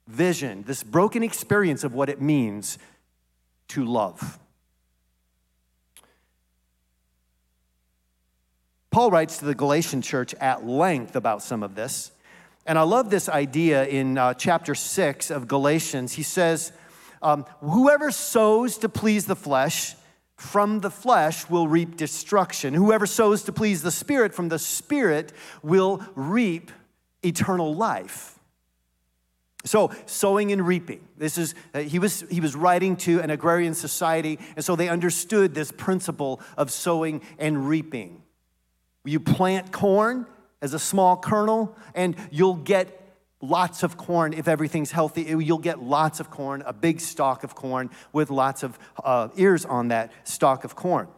vision, 0.07 0.65
this 0.67 0.83
broken 0.83 1.23
experience 1.23 1.85
of 1.85 1.95
what 1.95 2.09
it 2.09 2.21
means 2.21 2.79
to 3.69 3.85
love. 3.85 4.39
Paul 8.99 9.13
writes 9.13 9.39
to 9.39 9.45
the 9.45 9.55
Galatian 9.55 10.03
church 10.03 10.35
at 10.41 10.67
length 10.67 11.15
about 11.15 11.41
some 11.41 11.63
of 11.63 11.77
this. 11.77 12.11
And 12.67 12.77
I 12.77 12.83
love 12.83 13.11
this 13.11 13.29
idea 13.29 13.87
in 13.87 14.19
uh, 14.19 14.35
chapter 14.35 14.75
6 14.75 15.31
of 15.31 15.47
Galatians. 15.47 16.15
He 16.15 16.25
says, 16.25 16.73
um, 17.23 17.47
Whoever 17.61 18.11
sows 18.11 18.77
to 18.79 18.89
please 18.89 19.27
the 19.27 19.37
flesh, 19.37 19.95
from 20.35 20.81
the 20.81 20.91
flesh 20.91 21.49
will 21.49 21.69
reap 21.69 21.97
destruction. 21.97 22.75
Whoever 22.75 23.07
sows 23.07 23.45
to 23.45 23.53
please 23.53 23.83
the 23.83 23.93
Spirit, 23.93 24.35
from 24.35 24.49
the 24.49 24.59
Spirit 24.59 25.33
will 25.63 26.05
reap 26.17 26.73
eternal 27.23 27.77
life. 27.77 28.37
So, 29.65 29.93
sowing 30.07 30.51
and 30.51 30.67
reaping. 30.67 31.07
This 31.17 31.39
is, 31.39 31.55
uh, 31.73 31.83
he, 31.83 32.01
was, 32.01 32.25
he 32.29 32.41
was 32.41 32.57
writing 32.57 32.97
to 32.97 33.21
an 33.21 33.31
agrarian 33.31 33.75
society, 33.75 34.41
and 34.57 34.65
so 34.65 34.75
they 34.75 34.89
understood 34.89 35.55
this 35.55 35.71
principle 35.71 36.41
of 36.57 36.73
sowing 36.73 37.23
and 37.39 37.69
reaping. 37.69 38.25
You 39.05 39.21
plant 39.21 39.73
corn, 39.73 40.27
as 40.61 40.75
a 40.75 40.79
small 40.79 41.17
kernel, 41.17 41.77
and 41.95 42.17
you'll 42.31 42.55
get 42.55 42.95
lots 43.41 43.83
of 43.83 43.97
corn 43.97 44.33
if 44.33 44.49
everything's 44.49 44.91
healthy. 44.91 45.23
You'll 45.23 45.59
get 45.59 45.81
lots 45.81 46.21
of 46.21 46.31
corn, 46.31 46.63
a 46.67 46.73
big 46.73 47.01
stalk 47.01 47.45
of 47.45 47.55
corn 47.55 47.91
with 48.13 48.31
lots 48.31 48.63
of 48.63 48.79
uh, 49.03 49.29
ears 49.37 49.65
on 49.65 49.89
that 49.89 50.13
stalk 50.25 50.65
of 50.65 50.75
corn. 50.75 51.09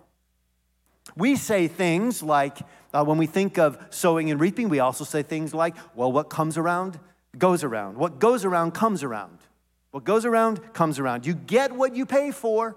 We 1.16 1.36
say 1.36 1.66
things 1.66 2.22
like, 2.22 2.58
uh, 2.92 3.04
when 3.04 3.18
we 3.18 3.26
think 3.26 3.58
of 3.58 3.78
sowing 3.90 4.30
and 4.30 4.38
reaping, 4.38 4.68
we 4.68 4.80
also 4.80 5.04
say 5.04 5.22
things 5.22 5.54
like, 5.54 5.74
well, 5.94 6.12
what 6.12 6.28
comes 6.28 6.58
around 6.58 6.98
goes 7.38 7.64
around. 7.64 7.96
What 7.96 8.18
goes 8.18 8.44
around 8.44 8.72
comes 8.72 9.02
around. 9.02 9.38
What 9.92 10.04
goes 10.04 10.24
around 10.24 10.72
comes 10.72 10.98
around. 10.98 11.26
You 11.26 11.34
get 11.34 11.72
what 11.72 11.96
you 11.96 12.04
pay 12.04 12.30
for. 12.30 12.76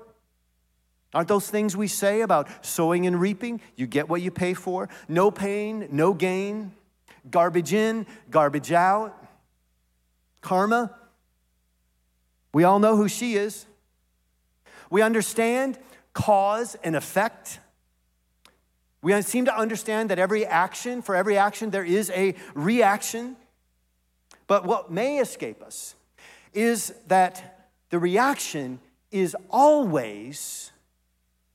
Aren't 1.13 1.27
those 1.27 1.49
things 1.49 1.77
we 1.77 1.87
say 1.87 2.21
about 2.21 2.47
sowing 2.65 3.05
and 3.05 3.19
reaping? 3.19 3.61
You 3.75 3.85
get 3.85 4.09
what 4.09 4.21
you 4.21 4.31
pay 4.31 4.53
for. 4.53 4.89
No 5.07 5.29
pain, 5.29 5.87
no 5.91 6.13
gain. 6.13 6.71
Garbage 7.29 7.73
in, 7.73 8.05
garbage 8.29 8.71
out. 8.71 9.15
Karma. 10.41 10.95
We 12.51 12.63
all 12.63 12.79
know 12.79 12.97
who 12.97 13.07
she 13.07 13.35
is. 13.35 13.65
We 14.89 15.01
understand 15.01 15.77
cause 16.13 16.75
and 16.83 16.95
effect. 16.95 17.59
We 19.01 19.19
seem 19.21 19.45
to 19.45 19.57
understand 19.57 20.09
that 20.09 20.19
every 20.19 20.45
action, 20.45 21.01
for 21.01 21.15
every 21.15 21.37
action, 21.37 21.69
there 21.69 21.83
is 21.83 22.09
a 22.11 22.35
reaction. 22.53 23.35
But 24.47 24.65
what 24.65 24.91
may 24.91 25.19
escape 25.19 25.61
us 25.61 25.95
is 26.53 26.93
that 27.07 27.69
the 27.89 27.99
reaction 27.99 28.79
is 29.11 29.35
always 29.49 30.72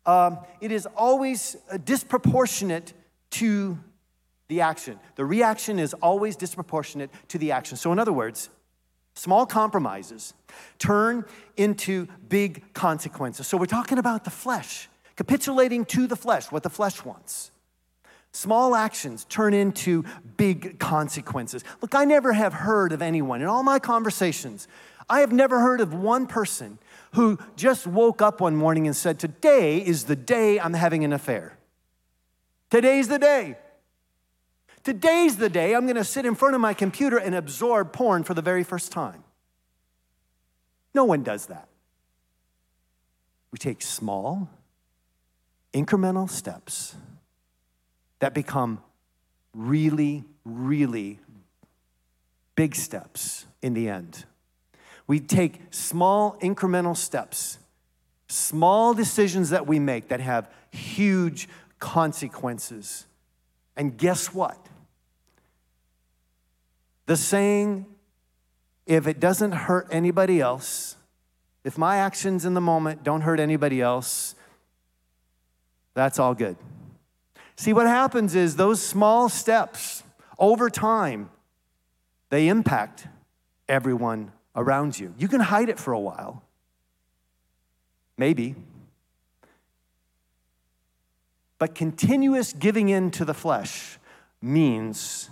um, 0.08 0.38
it 0.62 0.72
is 0.72 0.86
always 0.96 1.58
uh, 1.70 1.76
disproportionate 1.76 2.94
to 3.32 3.78
the 4.48 4.62
action. 4.62 4.98
The 5.16 5.24
reaction 5.26 5.78
is 5.78 5.92
always 5.92 6.34
disproportionate 6.34 7.10
to 7.28 7.36
the 7.36 7.52
action. 7.52 7.76
So, 7.76 7.92
in 7.92 7.98
other 7.98 8.12
words, 8.12 8.48
small 9.14 9.44
compromises 9.44 10.32
turn 10.78 11.26
into 11.58 12.08
big 12.26 12.72
consequences. 12.72 13.46
So, 13.46 13.58
we're 13.58 13.66
talking 13.66 13.98
about 13.98 14.24
the 14.24 14.30
flesh, 14.30 14.88
capitulating 15.16 15.84
to 15.86 16.06
the 16.06 16.16
flesh, 16.16 16.50
what 16.50 16.62
the 16.62 16.70
flesh 16.70 17.04
wants. 17.04 17.50
Small 18.32 18.74
actions 18.74 19.26
turn 19.28 19.52
into 19.52 20.04
big 20.38 20.78
consequences. 20.78 21.64
Look, 21.82 21.94
I 21.94 22.06
never 22.06 22.32
have 22.32 22.54
heard 22.54 22.92
of 22.92 23.02
anyone 23.02 23.42
in 23.42 23.46
all 23.46 23.62
my 23.62 23.78
conversations, 23.78 24.68
I 25.10 25.20
have 25.20 25.32
never 25.32 25.60
heard 25.60 25.82
of 25.82 25.92
one 25.92 26.26
person 26.26 26.78
who 27.14 27.38
just 27.56 27.86
woke 27.86 28.20
up 28.22 28.40
one 28.40 28.56
morning 28.56 28.86
and 28.86 28.96
said, 28.96 29.18
Today 29.18 29.78
is 29.78 30.04
the 30.04 30.16
day 30.16 30.58
I'm 30.60 30.74
having 30.74 31.04
an 31.04 31.12
affair. 31.12 31.58
Today's 32.70 33.08
the 33.08 33.18
day. 33.18 33.56
Today's 34.84 35.36
the 35.36 35.48
day 35.48 35.74
I'm 35.74 35.84
going 35.84 35.96
to 35.96 36.04
sit 36.04 36.24
in 36.24 36.34
front 36.34 36.54
of 36.54 36.60
my 36.60 36.74
computer 36.74 37.18
and 37.18 37.34
absorb 37.34 37.92
porn 37.92 38.24
for 38.24 38.34
the 38.34 38.42
very 38.42 38.64
first 38.64 38.92
time. 38.92 39.24
No 40.94 41.04
one 41.04 41.22
does 41.22 41.46
that. 41.46 41.68
We 43.50 43.58
take 43.58 43.82
small, 43.82 44.48
incremental 45.72 46.28
steps 46.28 46.96
that 48.20 48.34
become 48.34 48.82
really, 49.54 50.24
really 50.44 51.20
big 52.54 52.74
steps 52.74 53.46
in 53.62 53.74
the 53.74 53.88
end. 53.88 54.24
We 55.08 55.18
take 55.18 55.60
small 55.70 56.36
incremental 56.40 56.96
steps, 56.96 57.58
small 58.28 58.94
decisions 58.94 59.50
that 59.50 59.66
we 59.66 59.80
make 59.80 60.08
that 60.08 60.20
have 60.20 60.48
huge 60.70 61.48
consequences. 61.80 63.06
And 63.74 63.96
guess 63.96 64.34
what? 64.34 64.58
The 67.06 67.16
saying, 67.16 67.86
if 68.86 69.06
it 69.06 69.18
doesn't 69.18 69.52
hurt 69.52 69.88
anybody 69.90 70.42
else, 70.42 70.96
if 71.64 71.78
my 71.78 71.96
actions 71.96 72.44
in 72.44 72.52
the 72.52 72.60
moment 72.60 73.02
don't 73.02 73.22
hurt 73.22 73.40
anybody 73.40 73.80
else, 73.80 74.34
that's 75.94 76.18
all 76.18 76.34
good. 76.34 76.56
See, 77.56 77.72
what 77.72 77.86
happens 77.86 78.34
is 78.34 78.56
those 78.56 78.82
small 78.82 79.30
steps 79.30 80.02
over 80.38 80.68
time, 80.68 81.30
they 82.28 82.48
impact 82.48 83.06
everyone 83.68 84.32
around 84.58 84.98
you. 84.98 85.14
You 85.16 85.28
can 85.28 85.40
hide 85.40 85.68
it 85.68 85.78
for 85.78 85.92
a 85.92 86.00
while. 86.00 86.42
Maybe. 88.18 88.56
But 91.58 91.74
continuous 91.74 92.52
giving 92.52 92.88
in 92.88 93.10
to 93.12 93.24
the 93.24 93.34
flesh 93.34 93.98
means 94.42 95.30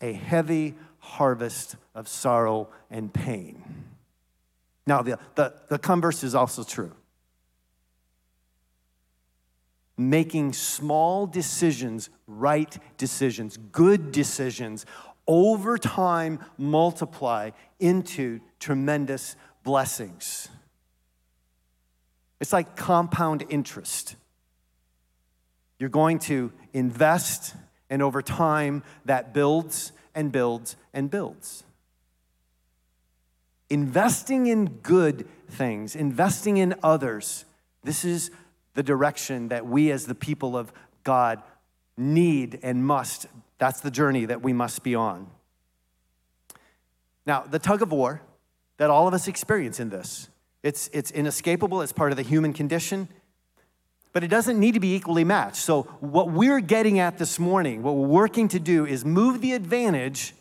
a 0.00 0.12
heavy 0.12 0.74
harvest 0.98 1.76
of 1.94 2.06
sorrow 2.06 2.68
and 2.90 3.12
pain. 3.12 3.62
Now, 4.86 5.02
the, 5.02 5.18
the, 5.34 5.54
the 5.68 5.78
converse 5.78 6.22
is 6.22 6.34
also 6.34 6.62
true. 6.62 6.92
Making 9.98 10.52
small 10.52 11.26
decisions, 11.26 12.10
right 12.26 12.78
decisions, 12.98 13.56
good 13.56 14.12
decisions, 14.12 14.84
over 15.26 15.78
time 15.78 16.40
multiply 16.56 17.50
into 17.78 18.40
tremendous 18.60 19.36
blessings. 19.64 20.48
It's 22.40 22.52
like 22.52 22.76
compound 22.76 23.44
interest. 23.48 24.16
You're 25.78 25.90
going 25.90 26.18
to 26.20 26.52
invest, 26.72 27.54
and 27.90 28.02
over 28.02 28.22
time, 28.22 28.82
that 29.04 29.34
builds 29.34 29.92
and 30.14 30.32
builds 30.32 30.76
and 30.94 31.10
builds. 31.10 31.64
Investing 33.68 34.46
in 34.46 34.66
good 34.66 35.26
things, 35.48 35.96
investing 35.96 36.56
in 36.56 36.74
others, 36.82 37.44
this 37.82 38.04
is 38.04 38.30
the 38.74 38.82
direction 38.82 39.48
that 39.48 39.66
we 39.66 39.90
as 39.90 40.06
the 40.06 40.14
people 40.14 40.56
of 40.56 40.72
God 41.04 41.42
need 41.96 42.58
and 42.62 42.84
must. 42.84 43.26
That's 43.58 43.80
the 43.80 43.90
journey 43.90 44.26
that 44.26 44.42
we 44.42 44.52
must 44.52 44.82
be 44.82 44.94
on. 44.94 45.28
Now, 47.26 47.42
the 47.42 47.58
tug 47.58 47.82
of 47.82 47.92
war 47.92 48.22
that 48.76 48.90
all 48.90 49.08
of 49.08 49.14
us 49.14 49.26
experience 49.26 49.80
in 49.80 49.90
this, 49.90 50.28
it's, 50.62 50.88
it's 50.92 51.10
inescapable, 51.10 51.80
it's 51.82 51.92
part 51.92 52.12
of 52.12 52.16
the 52.16 52.22
human 52.22 52.52
condition, 52.52 53.08
but 54.12 54.22
it 54.22 54.28
doesn't 54.28 54.58
need 54.58 54.74
to 54.74 54.80
be 54.80 54.94
equally 54.94 55.24
matched. 55.24 55.56
So, 55.56 55.82
what 56.00 56.30
we're 56.30 56.60
getting 56.60 56.98
at 56.98 57.18
this 57.18 57.38
morning, 57.38 57.82
what 57.82 57.96
we're 57.96 58.06
working 58.06 58.48
to 58.48 58.60
do 58.60 58.86
is 58.86 59.04
move 59.04 59.40
the 59.40 59.52
advantage. 59.52 60.34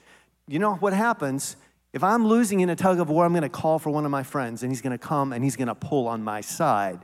You 0.47 0.59
know 0.59 0.75
what 0.75 0.93
happens? 0.93 1.55
If 1.91 2.03
I'm 2.03 2.27
losing 2.27 2.59
in 2.59 2.69
a 2.69 2.75
tug 2.75 2.99
of 2.99 3.09
war, 3.09 3.25
I'm 3.25 3.31
going 3.31 3.43
to 3.43 3.49
call 3.49 3.79
for 3.79 3.89
one 3.89 4.05
of 4.05 4.11
my 4.11 4.23
friends, 4.23 4.63
and 4.63 4.71
he's 4.71 4.81
going 4.81 4.91
to 4.91 4.97
come 4.97 5.33
and 5.33 5.43
he's 5.43 5.55
going 5.55 5.67
to 5.67 5.75
pull 5.75 6.07
on 6.07 6.23
my 6.23 6.41
side 6.41 6.99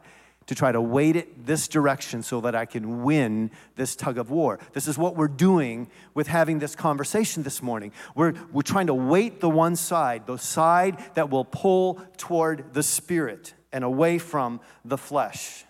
to 0.48 0.56
try 0.56 0.72
to 0.72 0.82
weight 0.82 1.16
it 1.16 1.46
this 1.46 1.68
direction 1.68 2.24
so 2.24 2.42
that 2.42 2.56
I 2.56 2.66
can 2.66 3.04
win 3.04 3.52
this 3.76 3.96
tug 3.96 4.18
of 4.18 4.32
war. 4.32 4.60
This 4.74 4.88
is 4.88 4.98
what 4.98 5.16
we're 5.16 5.28
doing 5.28 5.90
with 6.14 6.28
having 6.28 6.60
this 6.60 6.76
conversation 6.76 7.44
this 7.44 7.62
morning. 7.62 7.92
We're, 8.16 8.34
we're 8.52 8.62
trying 8.64 8.88
to 8.88 8.94
weight 8.94 9.40
the 9.40 9.50
one 9.50 9.76
side, 9.76 10.26
the 10.26 10.38
side 10.38 10.98
that 11.14 11.30
will 11.30 11.46
pull 11.46 12.02
toward 12.18 12.74
the 12.74 12.84
spirit 12.84 13.54
and 13.72 13.84
away 13.84 14.18
from 14.18 14.60
the 14.84 14.98
flesh. 14.98 15.66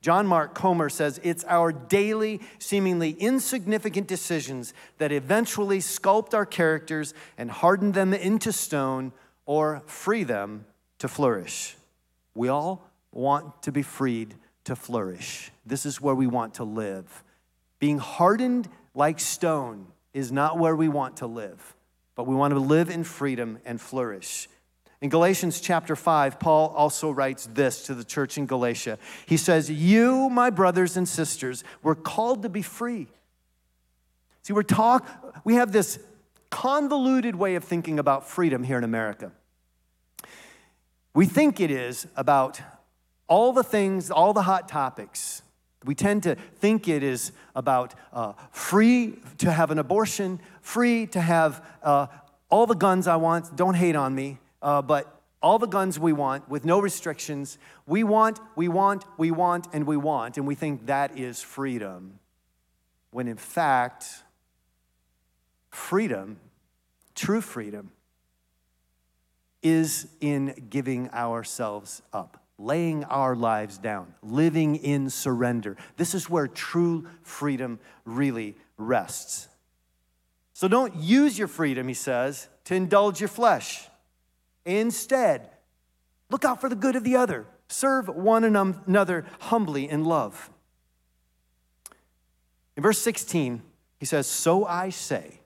John 0.00 0.26
Mark 0.26 0.54
Comer 0.54 0.88
says 0.88 1.20
it's 1.22 1.44
our 1.44 1.72
daily, 1.72 2.40
seemingly 2.58 3.10
insignificant 3.10 4.06
decisions 4.06 4.72
that 4.96 5.12
eventually 5.12 5.80
sculpt 5.80 6.32
our 6.32 6.46
characters 6.46 7.12
and 7.36 7.50
harden 7.50 7.92
them 7.92 8.14
into 8.14 8.50
stone 8.50 9.12
or 9.44 9.82
free 9.84 10.24
them 10.24 10.64
to 11.00 11.08
flourish. 11.08 11.76
We 12.34 12.48
all 12.48 12.89
want 13.12 13.62
to 13.62 13.72
be 13.72 13.82
freed 13.82 14.34
to 14.64 14.76
flourish. 14.76 15.50
This 15.66 15.86
is 15.86 16.00
where 16.00 16.14
we 16.14 16.26
want 16.26 16.54
to 16.54 16.64
live. 16.64 17.24
Being 17.78 17.98
hardened 17.98 18.68
like 18.94 19.20
stone 19.20 19.86
is 20.12 20.30
not 20.30 20.58
where 20.58 20.76
we 20.76 20.88
want 20.88 21.18
to 21.18 21.26
live, 21.26 21.74
but 22.14 22.26
we 22.26 22.34
want 22.34 22.54
to 22.54 22.60
live 22.60 22.90
in 22.90 23.04
freedom 23.04 23.58
and 23.64 23.80
flourish. 23.80 24.48
In 25.00 25.08
Galatians 25.08 25.60
chapter 25.60 25.96
5, 25.96 26.38
Paul 26.38 26.68
also 26.76 27.10
writes 27.10 27.48
this 27.54 27.84
to 27.84 27.94
the 27.94 28.04
church 28.04 28.36
in 28.36 28.44
Galatia. 28.44 28.98
He 29.24 29.38
says, 29.38 29.70
You, 29.70 30.28
my 30.28 30.50
brothers 30.50 30.96
and 30.96 31.08
sisters, 31.08 31.64
were 31.82 31.94
called 31.94 32.42
to 32.42 32.50
be 32.50 32.60
free. 32.60 33.08
See, 34.42 34.52
we're 34.52 34.62
talk, 34.62 35.42
we 35.44 35.54
have 35.54 35.72
this 35.72 35.98
convoluted 36.50 37.36
way 37.36 37.54
of 37.54 37.64
thinking 37.64 37.98
about 37.98 38.28
freedom 38.28 38.62
here 38.62 38.76
in 38.76 38.84
America. 38.84 39.32
We 41.14 41.26
think 41.26 41.60
it 41.60 41.70
is 41.70 42.06
about 42.14 42.60
all 43.30 43.52
the 43.52 43.62
things, 43.62 44.10
all 44.10 44.34
the 44.34 44.42
hot 44.42 44.68
topics. 44.68 45.40
We 45.84 45.94
tend 45.94 46.24
to 46.24 46.34
think 46.34 46.88
it 46.88 47.02
is 47.02 47.32
about 47.54 47.94
uh, 48.12 48.34
free 48.50 49.18
to 49.38 49.50
have 49.50 49.70
an 49.70 49.78
abortion, 49.78 50.40
free 50.60 51.06
to 51.06 51.20
have 51.20 51.64
uh, 51.82 52.08
all 52.50 52.66
the 52.66 52.74
guns 52.74 53.06
I 53.06 53.16
want, 53.16 53.56
don't 53.56 53.74
hate 53.74 53.96
on 53.96 54.14
me, 54.14 54.38
uh, 54.60 54.82
but 54.82 55.22
all 55.40 55.58
the 55.58 55.68
guns 55.68 55.98
we 55.98 56.12
want 56.12 56.50
with 56.50 56.64
no 56.66 56.80
restrictions. 56.80 57.56
We 57.86 58.04
want, 58.04 58.40
we 58.56 58.68
want, 58.68 59.04
we 59.16 59.30
want, 59.30 59.68
and 59.72 59.86
we 59.86 59.96
want, 59.96 60.36
and 60.36 60.46
we 60.46 60.54
think 60.54 60.86
that 60.86 61.16
is 61.16 61.40
freedom. 61.40 62.18
When 63.12 63.28
in 63.28 63.36
fact, 63.36 64.06
freedom, 65.70 66.38
true 67.14 67.40
freedom, 67.40 67.92
is 69.62 70.08
in 70.20 70.66
giving 70.68 71.08
ourselves 71.10 72.02
up 72.12 72.40
laying 72.60 73.04
our 73.04 73.34
lives 73.34 73.78
down, 73.78 74.14
living 74.22 74.76
in 74.76 75.08
surrender. 75.08 75.76
This 75.96 76.14
is 76.14 76.28
where 76.28 76.46
true 76.46 77.06
freedom 77.22 77.80
really 78.04 78.54
rests. 78.76 79.48
So 80.52 80.68
don't 80.68 80.94
use 80.94 81.38
your 81.38 81.48
freedom, 81.48 81.88
he 81.88 81.94
says, 81.94 82.48
to 82.64 82.74
indulge 82.74 83.18
your 83.18 83.28
flesh. 83.28 83.88
Instead, 84.66 85.48
look 86.28 86.44
out 86.44 86.60
for 86.60 86.68
the 86.68 86.76
good 86.76 86.96
of 86.96 87.02
the 87.02 87.16
other. 87.16 87.46
Serve 87.68 88.08
one 88.08 88.44
another 88.44 89.24
humbly 89.40 89.88
in 89.88 90.04
love. 90.04 90.50
In 92.76 92.82
verse 92.82 92.98
16, 92.98 93.62
he 93.98 94.04
says, 94.04 94.26
So 94.26 94.66
I 94.66 94.90
say, 94.90 95.40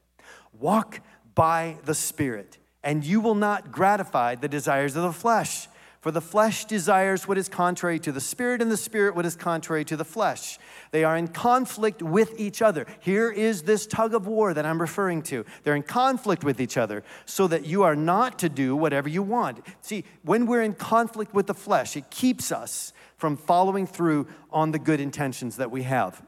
walk 0.53 1.01
by 1.37 1.77
the 1.85 1.95
Spirit, 1.95 2.59
and 2.83 3.05
you 3.05 3.21
will 3.21 3.37
not 3.37 3.71
gratify 3.71 4.35
the 4.35 4.49
desires 4.49 4.97
of 4.97 5.05
the 5.05 5.13
flesh. 5.13 5.69
For 6.05 6.11
the 6.11 6.21
flesh 6.21 6.67
desires 6.67 7.27
what 7.27 7.39
is 7.39 7.49
contrary 7.49 7.99
to 8.01 8.13
the 8.13 8.21
spirit, 8.21 8.61
and 8.61 8.71
the 8.71 8.77
spirit 8.77 9.17
what 9.17 9.25
is 9.25 9.37
contrary 9.37 9.87
to 9.87 9.97
the 9.97 10.05
flesh. 10.05 10.59
They 10.91 11.03
are 11.03 11.17
in 11.17 11.29
conflict 11.29 12.03
with 12.03 12.39
each 12.39 12.61
other. 12.61 12.85
Here 13.01 13.31
is 13.31 13.63
this 13.63 13.87
tug 13.87 14.13
of 14.13 14.27
war 14.27 14.53
that 14.53 14.67
I'm 14.67 14.79
referring 14.79 15.23
to. 15.23 15.47
They're 15.63 15.75
in 15.75 15.83
conflict 15.83 16.45
with 16.45 16.61
each 16.61 16.77
other, 16.77 17.05
so 17.25 17.47
that 17.47 17.65
you 17.65 17.85
are 17.85 17.97
not 17.97 18.39
to 18.41 18.51
do 18.51 18.77
whatever 18.77 19.09
you 19.09 19.23
want. 19.23 19.65
See, 19.81 20.05
when 20.21 20.45
we're 20.45 20.61
in 20.61 20.75
conflict 20.75 21.33
with 21.33 21.47
the 21.47 21.55
flesh, 21.55 21.97
it 21.97 22.11
keeps 22.11 22.53
us 22.53 22.93
from 23.17 23.39
following 23.39 23.87
through 23.87 24.27
on 24.51 24.73
the 24.73 24.79
good 24.79 25.01
intentions 25.01 25.57
that 25.57 25.71
we 25.71 25.85
have. 25.85 26.23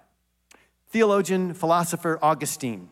Theologian, 0.89 1.53
philosopher 1.53 2.19
Augustine 2.23 2.89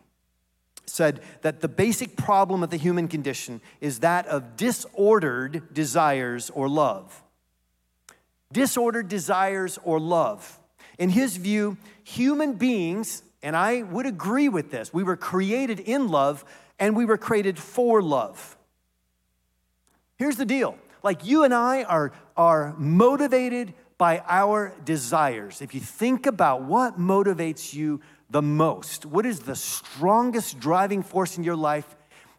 said 0.85 1.21
that 1.41 1.61
the 1.61 1.67
basic 1.67 2.15
problem 2.15 2.63
of 2.63 2.69
the 2.69 2.77
human 2.77 3.07
condition 3.07 3.61
is 3.81 3.99
that 3.99 4.25
of 4.27 4.55
disordered 4.57 5.73
desires 5.73 6.49
or 6.51 6.67
love. 6.69 7.23
Disordered 8.51 9.07
desires 9.07 9.79
or 9.83 9.99
love. 9.99 10.59
In 10.97 11.09
his 11.09 11.37
view, 11.37 11.77
human 12.03 12.53
beings, 12.53 13.23
and 13.43 13.55
I 13.55 13.81
would 13.81 14.05
agree 14.05 14.49
with 14.49 14.71
this, 14.71 14.93
we 14.93 15.03
were 15.03 15.17
created 15.17 15.79
in 15.79 16.07
love 16.07 16.45
and 16.79 16.95
we 16.95 17.05
were 17.05 17.17
created 17.17 17.57
for 17.57 18.01
love. 18.01 18.57
Here's 20.17 20.37
the 20.37 20.45
deal 20.45 20.77
like 21.03 21.25
you 21.25 21.43
and 21.43 21.53
I 21.53 21.83
are, 21.83 22.11
are 22.35 22.73
motivated 22.77 23.73
by 23.97 24.21
our 24.27 24.73
desires. 24.83 25.61
If 25.61 25.73
you 25.73 25.79
think 25.79 26.25
about 26.25 26.63
what 26.63 26.99
motivates 26.99 27.73
you 27.73 28.01
the 28.29 28.41
most? 28.41 29.05
What 29.05 29.25
is 29.25 29.41
the 29.41 29.55
strongest 29.55 30.59
driving 30.59 31.03
force 31.03 31.37
in 31.37 31.43
your 31.43 31.55
life? 31.55 31.95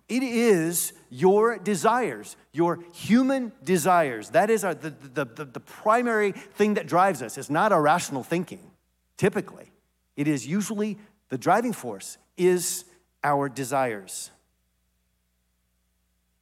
It 0.09 0.23
is 0.23 0.93
your 1.11 1.59
desires, 1.59 2.37
your 2.53 2.81
human 2.93 3.53
desires. 3.65 4.31
That 4.31 4.51
is 4.51 4.65
our, 4.65 4.75
the, 4.75 4.91
the, 4.91 5.25
the, 5.25 5.45
the 5.45 5.61
primary 5.61 6.33
thing 6.33 6.75
that 6.75 6.87
drives 6.87 7.23
us. 7.23 7.39
It's 7.39 7.51
not 7.51 7.73
our 7.73 7.83
rational 7.83 8.23
thinking, 8.23 8.71
typically. 9.17 9.73
It 10.17 10.29
is 10.29 10.47
usually 10.47 10.99
the 11.29 11.39
driving 11.39 11.73
force 11.73 12.19
is 12.37 12.85
our 13.25 13.49
desires. 13.49 14.31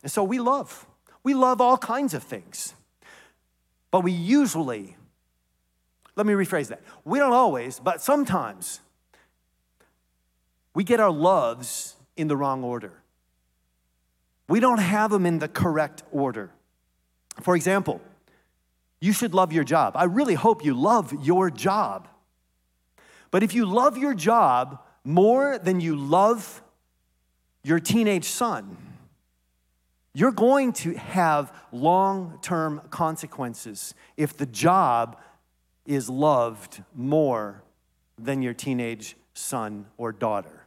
And 0.03 0.13
so 0.13 0.23
we 0.23 0.39
love. 0.39 0.87
We 1.23 1.33
love 1.33 1.61
all 1.61 1.79
kinds 1.79 2.13
of 2.13 2.23
things. 2.23 2.75
But 3.91 4.01
we 4.01 4.13
usually, 4.13 4.97
let 6.17 6.27
me 6.27 6.33
rephrase 6.33 6.69
that. 6.69 6.83
We 7.05 7.19
don't 7.19 7.33
always, 7.33 7.81
but 7.81 8.01
sometimes 8.01 8.81
we 10.75 10.85
get 10.85 11.01
our 11.01 11.11
loves 11.11 11.97
in 12.17 12.29
the 12.29 12.37
wrong 12.37 12.63
order. 12.63 12.93
We 14.49 14.61
don't 14.61 14.79
have 14.79 15.11
them 15.11 15.27
in 15.27 15.39
the 15.39 15.49
correct 15.49 16.03
order. 16.13 16.51
For 17.41 17.57
example, 17.57 18.01
you 19.01 19.13
should 19.13 19.35
love 19.35 19.53
your 19.53 19.65
job. 19.65 19.95
I 19.97 20.05
really 20.05 20.35
hope 20.35 20.65
you 20.65 20.75
love 20.75 21.13
your 21.25 21.51
job. 21.51 22.09
But 23.31 23.43
if 23.43 23.55
you 23.55 23.67
love 23.67 23.99
your 23.99 24.15
job 24.15 24.81
more 25.03 25.59
than 25.59 25.81
you 25.81 25.97
love 25.97 26.63
your 27.63 27.81
teenage 27.81 28.27
son, 28.27 28.77
you're 30.15 30.33
going 30.33 30.73
to 30.73 30.95
have 30.95 31.53
long 31.73 32.39
term 32.41 32.81
consequences 32.91 33.95
if 34.17 34.37
the 34.37 34.47
job 34.47 35.21
is 35.87 36.09
loved 36.09 36.83
more 36.95 37.63
than 38.19 38.43
your 38.43 38.55
teenage 38.55 39.17
son 39.35 39.87
or 39.97 40.13
daughter. 40.13 40.65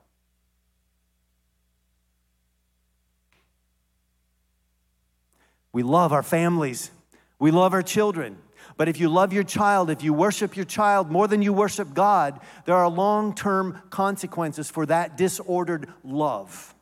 We 5.72 5.84
love 5.84 6.12
our 6.12 6.24
families. 6.24 6.92
We 7.40 7.52
love 7.52 7.74
our 7.74 7.84
children. 7.84 8.38
But 8.78 8.90
if 8.90 9.00
you 9.00 9.10
love 9.10 9.34
your 9.34 9.44
child, 9.44 9.90
if 9.90 10.04
you 10.04 10.14
worship 10.14 10.56
your 10.56 10.66
child 10.66 11.10
more 11.10 11.28
than 11.28 11.42
you 11.42 11.54
worship 11.54 11.94
God, 11.94 12.40
there 12.66 12.76
are 12.76 12.90
long 12.90 13.34
term 13.34 13.82
consequences 13.90 14.70
for 14.70 14.86
that 14.86 15.18
disordered 15.18 15.88
love. 16.04 16.76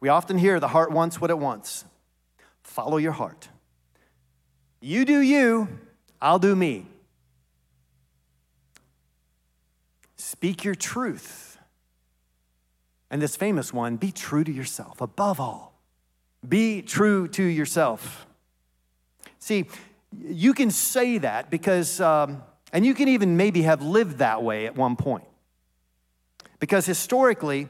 We 0.00 0.08
often 0.08 0.38
hear 0.38 0.58
the 0.58 0.68
heart 0.68 0.90
wants 0.90 1.20
what 1.20 1.30
it 1.30 1.38
wants. 1.38 1.84
Follow 2.72 2.96
your 2.96 3.12
heart. 3.12 3.50
You 4.80 5.04
do 5.04 5.20
you, 5.20 5.68
I'll 6.22 6.38
do 6.38 6.56
me. 6.56 6.86
Speak 10.16 10.64
your 10.64 10.74
truth. 10.74 11.58
And 13.10 13.20
this 13.20 13.36
famous 13.36 13.74
one 13.74 13.96
be 13.96 14.10
true 14.10 14.42
to 14.42 14.50
yourself 14.50 15.02
above 15.02 15.38
all. 15.38 15.78
Be 16.48 16.80
true 16.80 17.28
to 17.28 17.42
yourself. 17.42 18.26
See, 19.38 19.66
you 20.18 20.54
can 20.54 20.70
say 20.70 21.18
that 21.18 21.50
because, 21.50 22.00
um, 22.00 22.42
and 22.72 22.86
you 22.86 22.94
can 22.94 23.08
even 23.08 23.36
maybe 23.36 23.62
have 23.62 23.82
lived 23.82 24.16
that 24.18 24.42
way 24.42 24.64
at 24.64 24.74
one 24.74 24.96
point. 24.96 25.24
Because 26.58 26.86
historically, 26.86 27.68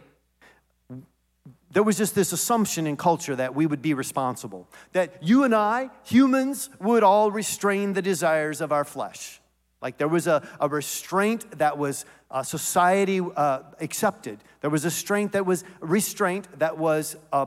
there 1.73 1.83
was 1.83 1.97
just 1.97 2.15
this 2.15 2.33
assumption 2.33 2.87
in 2.87 2.97
culture 2.97 3.35
that 3.35 3.55
we 3.55 3.67
would 3.67 3.81
be 3.81 3.95
responsible, 3.95 4.69
that 4.93 5.23
you 5.23 5.45
and 5.45 5.55
I, 5.55 5.91
humans, 6.05 6.69
would 6.81 7.03
all 7.03 7.31
restrain 7.31 7.95
the 7.95 8.03
desires 8.03 8.61
of 8.61 8.73
our 8.73 8.85
flesh. 8.85 9.41
Like 9.81 9.97
there 9.97 10.09
was 10.09 10.27
a, 10.27 10.47
a 10.61 10.69
restraint 10.69 11.59
that 11.59 11.79
was 11.79 12.05
uh, 12.31 12.43
society 12.43 13.21
uh, 13.21 13.61
accepted. 13.81 14.39
There 14.61 14.71
was 14.71 14.85
a 14.85 14.91
strength 14.91 15.33
that 15.33 15.47
was 15.47 15.65
restraint 15.81 16.47
that 16.59 16.79
was 16.79 17.17
uh, 17.33 17.47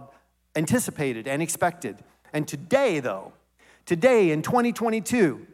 anticipated 0.55 1.27
and 1.27 1.41
expected. 1.41 1.97
And 2.33 2.47
today, 2.47 2.99
though, 2.99 3.31
today 3.85 4.31
in 4.31 4.41
2022, 4.41 5.45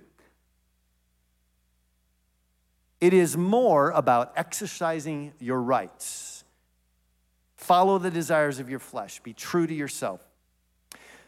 it 3.01 3.13
is 3.13 3.35
more 3.35 3.91
about 3.91 4.31
exercising 4.37 5.33
your 5.39 5.61
rights. 5.61 6.30
Follow 7.61 7.99
the 7.99 8.09
desires 8.09 8.57
of 8.57 8.71
your 8.71 8.79
flesh, 8.79 9.19
be 9.19 9.33
true 9.33 9.67
to 9.67 9.73
yourself. 9.73 10.19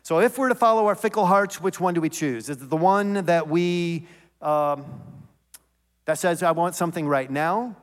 So, 0.02 0.20
if 0.20 0.36
we're 0.36 0.50
to 0.50 0.56
follow 0.56 0.88
our 0.88 0.96
fickle 0.96 1.28
hearts, 1.28 1.62
which 1.62 1.80
one 1.80 1.94
do 1.94 2.02
we 2.02 2.10
choose? 2.10 2.50
Is 2.50 2.58
it 2.60 2.72
the 2.72 2.76
one 2.76 3.26
that 3.26 3.48
we 3.48 4.08
um, 4.42 4.84
that 6.06 6.18
says, 6.18 6.42
"I 6.42 6.50
want 6.50 6.74
something 6.74 7.08
right 7.08 7.30
now," 7.30 7.76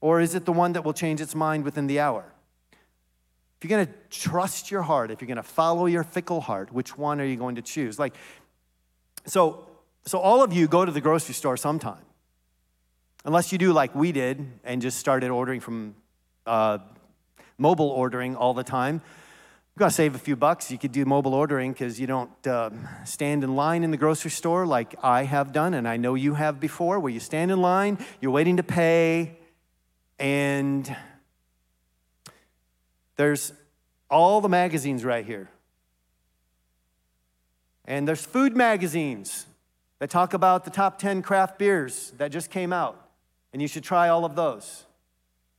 or 0.00 0.20
is 0.20 0.34
it 0.34 0.44
the 0.44 0.52
one 0.52 0.72
that 0.72 0.84
will 0.84 0.92
change 0.92 1.20
its 1.20 1.36
mind 1.36 1.64
within 1.64 1.86
the 1.86 2.00
hour? 2.00 2.24
If 2.72 3.70
you're 3.70 3.78
going 3.78 3.86
to 3.86 3.92
trust 4.10 4.72
your 4.72 4.82
heart, 4.82 5.12
if 5.12 5.20
you're 5.20 5.28
going 5.28 5.36
to 5.36 5.44
follow 5.44 5.86
your 5.86 6.02
fickle 6.02 6.40
heart, 6.40 6.72
which 6.72 6.98
one 6.98 7.20
are 7.20 7.24
you 7.24 7.36
going 7.36 7.54
to 7.54 7.62
choose? 7.62 7.96
Like, 7.96 8.16
so, 9.24 9.68
so 10.04 10.18
all 10.18 10.42
of 10.42 10.52
you 10.52 10.66
go 10.66 10.84
to 10.84 10.90
the 10.90 11.00
grocery 11.00 11.34
store 11.34 11.56
sometime, 11.56 12.04
unless 13.24 13.52
you 13.52 13.58
do 13.58 13.72
like 13.72 13.94
we 13.94 14.10
did 14.10 14.44
and 14.64 14.82
just 14.82 14.98
started 14.98 15.30
ordering 15.30 15.60
from 15.60 15.94
uh, 16.44 16.78
mobile 17.58 17.88
ordering 17.88 18.36
all 18.36 18.54
the 18.54 18.64
time. 18.64 19.00
You've 19.74 19.80
got 19.80 19.88
to 19.88 19.94
save 19.94 20.14
a 20.14 20.18
few 20.18 20.36
bucks. 20.36 20.70
You 20.70 20.78
could 20.78 20.92
do 20.92 21.04
mobile 21.04 21.34
ordering 21.34 21.72
because 21.72 21.98
you 21.98 22.06
don't 22.06 22.46
uh, 22.46 22.70
stand 23.04 23.42
in 23.42 23.56
line 23.56 23.82
in 23.82 23.90
the 23.90 23.96
grocery 23.96 24.30
store 24.30 24.66
like 24.66 24.94
I 25.02 25.24
have 25.24 25.52
done, 25.52 25.74
and 25.74 25.88
I 25.88 25.96
know 25.96 26.14
you 26.14 26.34
have 26.34 26.60
before, 26.60 27.00
where 27.00 27.12
you 27.12 27.18
stand 27.18 27.50
in 27.50 27.60
line, 27.60 27.98
you're 28.20 28.30
waiting 28.30 28.56
to 28.58 28.62
pay, 28.62 29.36
and 30.18 30.96
there's 33.16 33.52
all 34.08 34.40
the 34.40 34.48
magazines 34.48 35.04
right 35.04 35.26
here. 35.26 35.50
And 37.84 38.06
there's 38.06 38.24
food 38.24 38.56
magazines 38.56 39.46
that 39.98 40.08
talk 40.08 40.34
about 40.34 40.64
the 40.64 40.70
top 40.70 40.98
10 40.98 41.22
craft 41.22 41.58
beers 41.58 42.12
that 42.18 42.30
just 42.30 42.50
came 42.50 42.72
out, 42.72 43.08
and 43.52 43.60
you 43.60 43.66
should 43.66 43.84
try 43.84 44.08
all 44.08 44.24
of 44.24 44.36
those. 44.36 44.84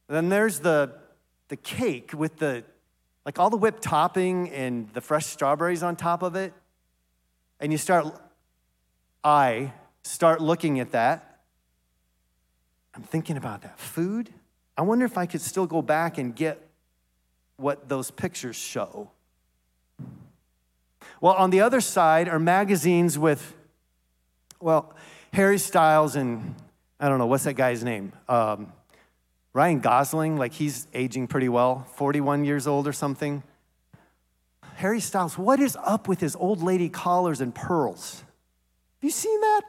And 0.07 0.15
then 0.15 0.29
there's 0.29 0.59
the, 0.59 0.93
the 1.47 1.55
cake 1.55 2.11
with 2.13 2.37
the, 2.37 2.63
like 3.25 3.39
all 3.39 3.49
the 3.49 3.57
whipped 3.57 3.83
topping 3.83 4.49
and 4.51 4.89
the 4.93 5.01
fresh 5.01 5.25
strawberries 5.25 5.83
on 5.83 5.95
top 5.95 6.23
of 6.23 6.35
it. 6.35 6.53
And 7.59 7.71
you 7.71 7.77
start, 7.77 8.07
I 9.23 9.73
start 10.03 10.41
looking 10.41 10.79
at 10.79 10.91
that. 10.91 11.41
I'm 12.93 13.03
thinking 13.03 13.37
about 13.37 13.61
that 13.63 13.79
food. 13.79 14.29
I 14.77 14.81
wonder 14.81 15.05
if 15.05 15.17
I 15.17 15.25
could 15.25 15.41
still 15.41 15.65
go 15.65 15.81
back 15.81 16.17
and 16.17 16.35
get 16.35 16.61
what 17.57 17.87
those 17.87 18.11
pictures 18.11 18.55
show. 18.55 19.09
Well, 21.21 21.33
on 21.33 21.49
the 21.49 21.61
other 21.61 21.81
side 21.81 22.27
are 22.27 22.39
magazines 22.39 23.17
with, 23.17 23.55
well, 24.59 24.93
Harry 25.33 25.57
Styles 25.57 26.15
and 26.15 26.55
I 26.99 27.09
don't 27.09 27.19
know, 27.19 27.25
what's 27.25 27.43
that 27.43 27.53
guy's 27.55 27.83
name? 27.83 28.13
Um, 28.29 28.71
Ryan 29.55 29.79
Gosling, 29.79 30.35
like 30.35 30.51
he's 30.51 30.85
aging 30.93 31.27
pretty 31.27 31.47
well, 31.47 31.87
41 31.93 32.43
years 32.43 32.67
old 32.67 32.89
or 32.89 32.91
something. 32.91 33.41
Harry 34.75 34.99
Styles, 34.99 35.37
what 35.37 35.61
is 35.61 35.77
up 35.81 36.09
with 36.09 36.19
his 36.19 36.35
old 36.35 36.61
lady 36.61 36.89
collars 36.89 37.39
and 37.39 37.55
pearls? 37.55 38.19
Have 38.97 39.03
you 39.03 39.11
seen 39.11 39.39
that? 39.39 39.61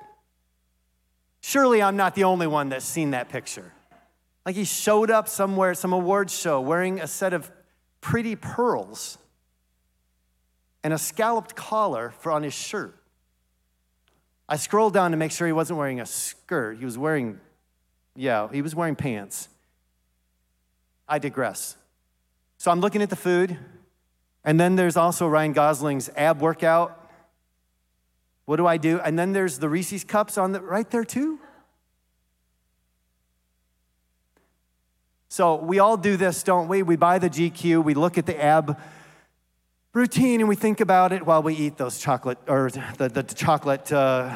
Surely 1.40 1.80
I'm 1.80 1.96
not 1.96 2.16
the 2.16 2.24
only 2.24 2.48
one 2.48 2.70
that's 2.70 2.84
seen 2.84 3.12
that 3.12 3.28
picture. 3.28 3.72
Like 4.44 4.56
he 4.56 4.64
showed 4.64 5.08
up 5.08 5.28
somewhere, 5.28 5.72
some 5.72 5.92
awards 5.92 6.36
show, 6.36 6.60
wearing 6.60 6.98
a 6.98 7.06
set 7.06 7.32
of 7.32 7.48
pretty 8.00 8.34
pearls 8.34 9.18
and 10.82 10.92
a 10.92 10.98
scalloped 10.98 11.54
collar 11.54 12.12
for 12.18 12.32
on 12.32 12.42
his 12.42 12.54
shirt. 12.54 13.00
I 14.48 14.56
scrolled 14.56 14.94
down 14.94 15.12
to 15.12 15.16
make 15.16 15.30
sure 15.30 15.46
he 15.46 15.52
wasn't 15.52 15.78
wearing 15.78 16.00
a 16.00 16.06
skirt. 16.06 16.78
He 16.80 16.84
was 16.84 16.98
wearing, 16.98 17.38
yeah, 18.16 18.48
he 18.50 18.62
was 18.62 18.74
wearing 18.74 18.96
pants. 18.96 19.48
I 21.08 21.18
digress. 21.18 21.76
So 22.58 22.70
I'm 22.70 22.80
looking 22.80 23.02
at 23.02 23.10
the 23.10 23.16
food, 23.16 23.58
and 24.44 24.58
then 24.58 24.76
there's 24.76 24.96
also 24.96 25.26
Ryan 25.26 25.52
Gosling's 25.52 26.10
ab 26.16 26.40
workout. 26.40 27.10
What 28.44 28.56
do 28.56 28.66
I 28.66 28.76
do? 28.76 29.00
And 29.00 29.18
then 29.18 29.32
there's 29.32 29.58
the 29.58 29.68
Reese's 29.68 30.04
cups 30.04 30.38
on 30.38 30.52
the 30.52 30.60
right 30.60 30.88
there 30.90 31.04
too. 31.04 31.40
So 35.28 35.56
we 35.56 35.80
all 35.80 35.96
do 35.96 36.16
this, 36.16 36.42
don't 36.42 36.68
we? 36.68 36.82
We 36.82 36.96
buy 36.96 37.18
the 37.18 37.28
GQ, 37.28 37.84
we 37.84 37.94
look 37.94 38.16
at 38.16 38.26
the 38.26 38.42
ab 38.42 38.78
routine, 39.92 40.40
and 40.40 40.48
we 40.48 40.56
think 40.56 40.80
about 40.80 41.12
it 41.12 41.26
while 41.26 41.42
we 41.42 41.54
eat 41.54 41.76
those 41.76 41.98
chocolate 41.98 42.38
or 42.46 42.70
the, 42.70 43.08
the 43.08 43.22
chocolate 43.22 43.92
uh, 43.92 44.34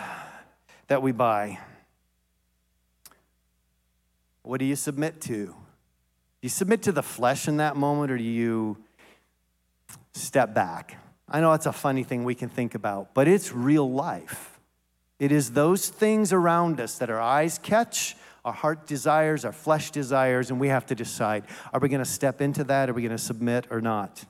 that 0.88 1.00
we 1.00 1.12
buy. 1.12 1.59
What 4.42 4.59
do 4.59 4.66
you 4.66 4.76
submit 4.76 5.20
to? 5.22 5.54
Do 6.40 6.46
you 6.46 6.50
submit 6.50 6.83
to 6.85 6.92
the 6.92 7.03
flesh 7.03 7.48
in 7.48 7.59
that 7.59 7.76
moment, 7.76 8.11
or 8.11 8.16
do 8.16 8.24
you 8.24 8.79
step 10.14 10.55
back? 10.55 10.96
I 11.29 11.40
know 11.40 11.53
it's 11.53 11.66
a 11.66 11.72
funny 11.72 12.03
thing 12.03 12.24
we 12.24 12.35
can 12.35 12.48
think 12.48 12.74
about, 12.74 13.12
but 13.12 13.29
it's 13.29 13.53
real 13.53 13.90
life. 13.90 14.59
It 15.18 15.33
is 15.33 15.50
those 15.50 15.90
things 15.90 16.33
around 16.33 16.81
us 16.81 16.96
that 16.98 17.11
our 17.11 17.20
eyes 17.20 17.59
catch 17.59 18.16
our 18.42 18.55
heart 18.55 18.87
desires, 18.87 19.44
our 19.44 19.53
flesh 19.53 19.90
desires, 19.90 20.50
and 20.50 20.59
we 20.59 20.68
have 20.68 20.87
to 20.87 20.94
decide 20.94 21.44
are 21.74 21.81
we 21.81 21.90
going 21.90 22.03
to 22.03 22.11
step 22.11 22.40
into 22.40 22.64
that? 22.64 22.88
Are 22.88 22.94
we 22.94 23.03
going 23.03 23.11
to 23.11 23.18
submit 23.18 23.66
or 23.68 23.83
not? 23.83 24.24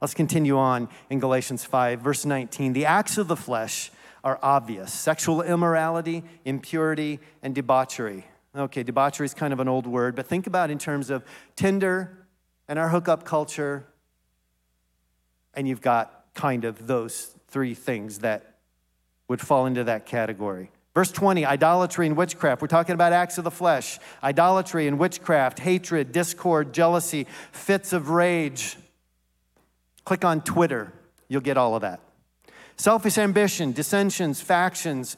Let's 0.00 0.14
continue 0.14 0.56
on 0.56 0.88
in 1.10 1.18
Galatians 1.18 1.64
5, 1.64 2.00
verse 2.00 2.24
19. 2.24 2.74
The 2.74 2.86
acts 2.86 3.18
of 3.18 3.26
the 3.26 3.36
flesh 3.36 3.90
are 4.22 4.38
obvious 4.40 4.92
sexual 4.92 5.42
immorality, 5.42 6.22
impurity, 6.44 7.18
and 7.42 7.56
debauchery. 7.56 8.24
Okay, 8.56 8.82
debauchery 8.82 9.26
is 9.26 9.34
kind 9.34 9.52
of 9.52 9.60
an 9.60 9.68
old 9.68 9.86
word, 9.86 10.16
but 10.16 10.26
think 10.26 10.46
about 10.46 10.70
in 10.70 10.78
terms 10.78 11.08
of 11.08 11.24
Tinder 11.54 12.26
and 12.68 12.78
our 12.78 12.88
hookup 12.88 13.24
culture, 13.24 13.86
and 15.54 15.68
you've 15.68 15.80
got 15.80 16.24
kind 16.34 16.64
of 16.64 16.86
those 16.86 17.34
three 17.48 17.74
things 17.74 18.20
that 18.20 18.56
would 19.28 19.40
fall 19.40 19.66
into 19.66 19.84
that 19.84 20.06
category. 20.06 20.70
Verse 20.94 21.12
20, 21.12 21.46
idolatry 21.46 22.06
and 22.06 22.16
witchcraft. 22.16 22.60
We're 22.60 22.68
talking 22.68 22.94
about 22.94 23.12
acts 23.12 23.38
of 23.38 23.44
the 23.44 23.50
flesh. 23.50 24.00
Idolatry 24.24 24.88
and 24.88 24.98
witchcraft, 24.98 25.60
hatred, 25.60 26.10
discord, 26.10 26.72
jealousy, 26.72 27.28
fits 27.52 27.92
of 27.92 28.10
rage. 28.10 28.76
Click 30.04 30.24
on 30.24 30.40
Twitter, 30.40 30.92
you'll 31.28 31.40
get 31.40 31.56
all 31.56 31.76
of 31.76 31.82
that. 31.82 32.00
Selfish 32.76 33.18
ambition, 33.18 33.70
dissensions, 33.70 34.40
factions. 34.40 35.16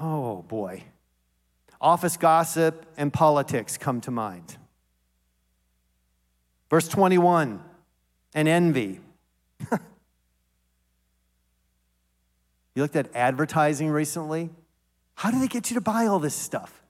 Oh 0.00 0.42
boy. 0.42 0.82
Office 1.80 2.16
gossip 2.16 2.86
and 2.96 3.12
politics 3.12 3.76
come 3.76 4.00
to 4.02 4.10
mind. 4.10 4.56
Verse 6.70 6.88
21, 6.88 7.62
and 8.34 8.48
envy. 8.48 9.00
You 12.76 12.82
looked 12.82 12.94
at 12.94 13.08
advertising 13.16 13.88
recently? 13.88 14.50
How 15.14 15.30
do 15.30 15.40
they 15.40 15.48
get 15.48 15.70
you 15.70 15.74
to 15.76 15.80
buy 15.80 16.06
all 16.06 16.18
this 16.18 16.34
stuff? 16.34 16.82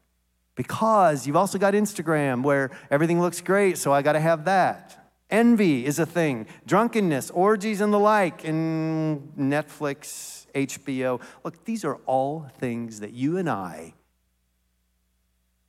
Because 0.57 1.27
you've 1.27 1.37
also 1.37 1.59
got 1.59 1.75
Instagram 1.75 2.42
where 2.42 2.72
everything 2.90 3.20
looks 3.20 3.40
great, 3.40 3.79
so 3.79 3.92
I 3.92 4.03
got 4.03 4.14
to 4.14 4.20
have 4.20 4.46
that. 4.46 5.12
Envy 5.31 5.87
is 5.87 6.01
a 6.01 6.07
thing, 6.07 6.46
drunkenness, 6.66 7.31
orgies, 7.31 7.81
and 7.81 7.92
the 7.92 8.01
like, 8.01 8.44
and 8.44 9.33
Netflix, 9.38 10.46
HBO. 10.55 11.20
Look, 11.44 11.64
these 11.64 11.85
are 11.85 11.96
all 12.07 12.51
things 12.59 12.99
that 12.99 13.12
you 13.12 13.37
and 13.37 13.49
I 13.49 13.94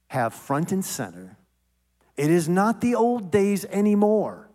have 0.08 0.34
front 0.34 0.72
and 0.72 0.84
center. 0.84 1.38
It 2.16 2.32
is 2.32 2.50
not 2.50 2.82
the 2.82 2.96
old 2.96 3.32
days 3.32 3.66
anymore. 3.66 4.50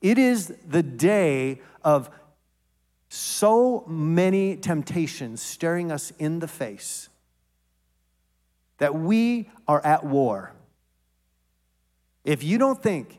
It 0.00 0.18
is 0.18 0.54
the 0.66 0.82
day 0.82 1.60
of 1.82 2.10
so 3.08 3.84
many 3.86 4.56
temptations 4.56 5.42
staring 5.42 5.92
us 5.92 6.12
in 6.18 6.38
the 6.38 6.48
face 6.48 7.08
that 8.78 8.94
we 8.94 9.50
are 9.68 9.84
at 9.84 10.04
war. 10.04 10.52
If 12.24 12.42
you 12.42 12.58
don't 12.58 12.82
think 12.82 13.18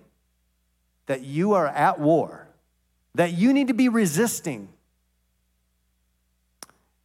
that 1.06 1.21
you 1.21 1.54
are 1.54 1.67
at 1.67 1.99
war, 1.99 2.47
that 3.15 3.34
you 3.34 3.54
need 3.54 3.67
to 3.67 3.73
be 3.73 3.89
resisting, 3.89 4.69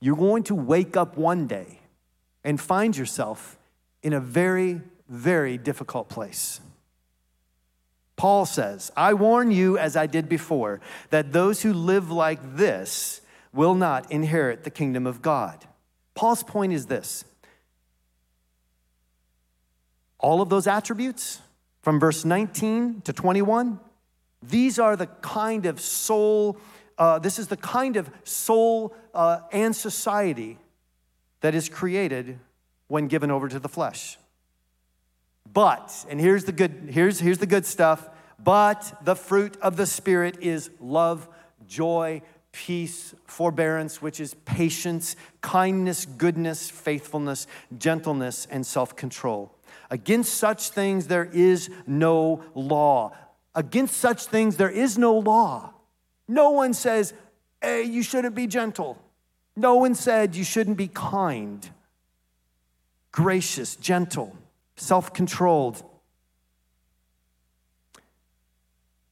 you're 0.01 0.16
going 0.16 0.44
to 0.44 0.55
wake 0.55 0.97
up 0.97 1.16
one 1.16 1.47
day 1.47 1.77
and 2.44 2.61
find 2.61 2.96
yourself 2.96 3.59
in 4.03 4.12
a 4.12 4.20
very, 4.20 4.81
very 5.09 5.59
difficult 5.59 6.09
place. 6.09 6.61
Paul 8.16 8.46
says, 8.46 8.90
I 8.96 9.14
warn 9.14 9.51
you, 9.51 9.79
as 9.79 9.96
I 9.96 10.07
did 10.07 10.29
before, 10.29 10.81
that 11.11 11.33
those 11.33 11.62
who 11.62 11.72
live 11.72 12.11
like 12.11 12.57
this 12.57 13.20
will 13.53 13.74
not 13.74 14.11
inherit 14.11 14.64
the 14.64 14.70
kingdom 14.70 15.07
of 15.07 15.22
God. 15.22 15.64
Paul's 16.14 16.42
point 16.42 16.72
is 16.72 16.87
this 16.87 17.24
all 20.18 20.42
of 20.42 20.48
those 20.48 20.66
attributes 20.66 21.40
from 21.83 22.01
verse 22.01 22.24
19 22.24 23.03
to 23.03 23.12
21, 23.12 23.79
these 24.42 24.79
are 24.79 24.96
the 24.96 25.07
kind 25.07 25.64
of 25.64 25.81
soul, 25.81 26.59
uh, 26.98 27.20
this 27.20 27.38
is 27.38 27.46
the 27.46 27.57
kind 27.57 27.96
of 27.96 28.11
soul 28.24 28.94
uh, 29.14 29.40
and 29.53 29.74
society 29.74 30.59
that 31.40 31.55
is 31.55 31.68
created 31.68 32.38
when 32.88 33.09
given 33.09 33.31
over 33.31 33.48
to 33.48 33.59
the 33.59 33.68
flesh. 33.68 34.18
But, 35.53 36.07
and 36.09 36.20
here's 36.20 36.44
the 36.44 36.53
good, 36.53 36.88
here's, 36.90 37.20
here's 37.20 37.38
the 37.38 37.46
good 37.46 37.64
stuff, 37.64 38.09
but 38.38 38.98
the 39.03 39.16
fruit 39.16 39.57
of 39.62 39.77
the 39.77 39.87
Spirit 39.87 40.38
is 40.40 40.70
love, 40.81 41.29
joy, 41.66 42.22
peace, 42.53 43.14
forbearance, 43.27 44.03
which 44.03 44.20
is 44.20 44.35
patience, 44.44 45.16
kindness, 45.40 46.07
goodness, 46.07 46.70
faithfulness, 46.70 47.46
gentleness, 47.79 48.46
and 48.51 48.66
self 48.66 48.96
control. 48.96 49.55
Against 49.90 50.35
such 50.35 50.70
things 50.70 51.07
there 51.07 51.29
is 51.33 51.70
no 51.87 52.42
law. 52.55 53.12
Against 53.55 53.96
such 53.96 54.27
things 54.27 54.57
there 54.57 54.70
is 54.70 54.98
no 54.98 55.16
law. 55.18 55.72
No 56.27 56.51
one 56.51 56.74
says, 56.74 57.14
hey, 57.62 57.85
you 57.85 58.03
shouldn't 58.03 58.35
be 58.35 58.46
gentle. 58.46 58.98
No 59.59 59.75
one 59.75 59.97
said 59.97 60.37
you 60.37 60.44
shouldn't 60.44 60.77
be 60.77 60.87
kind, 60.87 61.68
gracious, 63.11 63.75
gentle 63.75 64.37
self 64.77 65.12
controlled. 65.12 65.83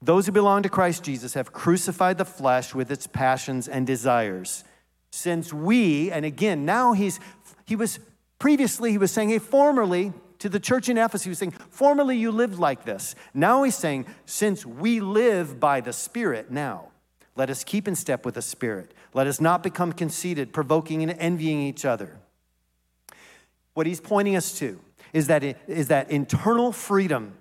Those 0.01 0.27
who 0.27 0.33
belong 0.33 0.63
to 0.63 0.69
Christ 0.69 1.03
Jesus 1.03 1.35
have 1.35 1.53
crucified 1.53 2.17
the 2.17 2.25
flesh 2.25 2.77
with 2.77 2.93
its 2.93 3.09
passions 3.09 3.67
and 3.67 3.85
desires. 3.87 4.63
Since 5.11 5.53
we, 5.53 6.13
and 6.13 6.25
again, 6.25 6.65
now 6.65 6.93
he's, 6.93 7.19
he 7.65 7.75
was, 7.75 7.99
previously 8.39 8.93
he 8.93 8.99
was 8.99 9.11
saying, 9.11 9.31
hey, 9.31 9.41
formerly, 9.41 10.13
to 10.39 10.49
the 10.49 10.61
church 10.61 10.89
in 10.89 10.97
Ephesus, 10.97 11.25
he 11.25 11.31
was 11.31 11.39
saying, 11.39 11.53
formerly 11.71 12.17
you 12.17 12.31
lived 12.31 12.61
like 12.61 12.85
this. 12.85 13.17
Now 13.35 13.65
he's 13.65 13.75
saying, 13.75 14.07
since 14.27 14.65
we 14.65 15.01
live 15.01 15.59
by 15.59 15.81
the 15.81 15.93
Spirit 15.93 16.53
now, 16.53 16.91
let 17.37 17.51
us 17.51 17.63
keep 17.63 17.87
in 17.87 17.95
step 17.95 18.25
with 18.25 18.35
the 18.35 18.43
Spirit. 18.43 18.93
Let 19.15 19.27
us 19.27 19.41
not 19.41 19.63
become 19.63 19.93
conceited, 19.93 20.53
provoking 20.53 21.03
and 21.03 21.13
envying 21.19 21.61
each 21.61 21.85
other. 21.85 22.19
What 23.75 23.87
he's 23.87 24.01
pointing 24.01 24.37
us 24.37 24.59
to 24.59 24.81
is 25.13 25.27
that, 25.27 25.45
is 25.69 25.89
that 25.89 26.11
internal 26.11 26.73
freedom 26.73 27.35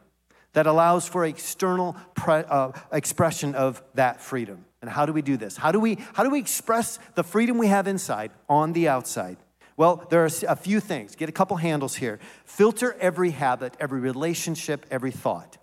that 0.53 0.67
allows 0.67 1.07
for 1.07 1.25
external 1.25 1.95
pre, 2.13 2.35
uh, 2.35 2.71
expression 2.91 3.55
of 3.55 3.81
that 3.93 4.21
freedom. 4.21 4.65
And 4.81 4.89
how 4.89 5.05
do 5.05 5.13
we 5.13 5.21
do 5.21 5.37
this? 5.37 5.57
How 5.57 5.71
do 5.71 5.79
we, 5.79 5.97
how 6.13 6.23
do 6.23 6.29
we 6.29 6.39
express 6.39 6.99
the 7.15 7.23
freedom 7.23 7.57
we 7.57 7.67
have 7.67 7.87
inside 7.87 8.31
on 8.47 8.73
the 8.73 8.87
outside? 8.87 9.37
Well, 9.77 10.05
there 10.09 10.23
are 10.23 10.29
a 10.47 10.55
few 10.55 10.79
things. 10.79 11.15
Get 11.15 11.27
a 11.27 11.33
couple 11.33 11.57
handles 11.57 11.95
here. 11.95 12.19
Filter 12.45 12.95
every 13.01 13.31
habit, 13.31 13.75
every 13.79 13.99
relationship, 13.99 14.85
every 14.89 15.11
thought. 15.11 15.57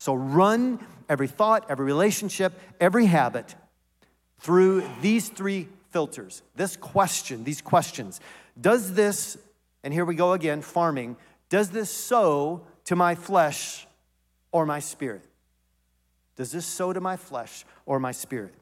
So 0.00 0.14
run 0.14 0.84
every 1.10 1.28
thought, 1.28 1.66
every 1.68 1.84
relationship, 1.84 2.58
every 2.80 3.04
habit 3.04 3.54
through 4.38 4.82
these 5.02 5.28
three 5.28 5.68
filters. 5.90 6.42
This 6.56 6.74
question, 6.74 7.44
these 7.44 7.60
questions. 7.60 8.18
Does 8.58 8.94
this, 8.94 9.36
and 9.84 9.92
here 9.92 10.06
we 10.06 10.14
go 10.14 10.32
again, 10.32 10.62
farming, 10.62 11.18
does 11.50 11.68
this 11.68 11.90
sow 11.90 12.62
to 12.86 12.96
my 12.96 13.14
flesh 13.14 13.86
or 14.52 14.64
my 14.64 14.80
spirit? 14.80 15.22
Does 16.34 16.50
this 16.50 16.64
sow 16.64 16.94
to 16.94 17.00
my 17.00 17.18
flesh 17.18 17.66
or 17.84 18.00
my 18.00 18.12
spirit? 18.12 18.54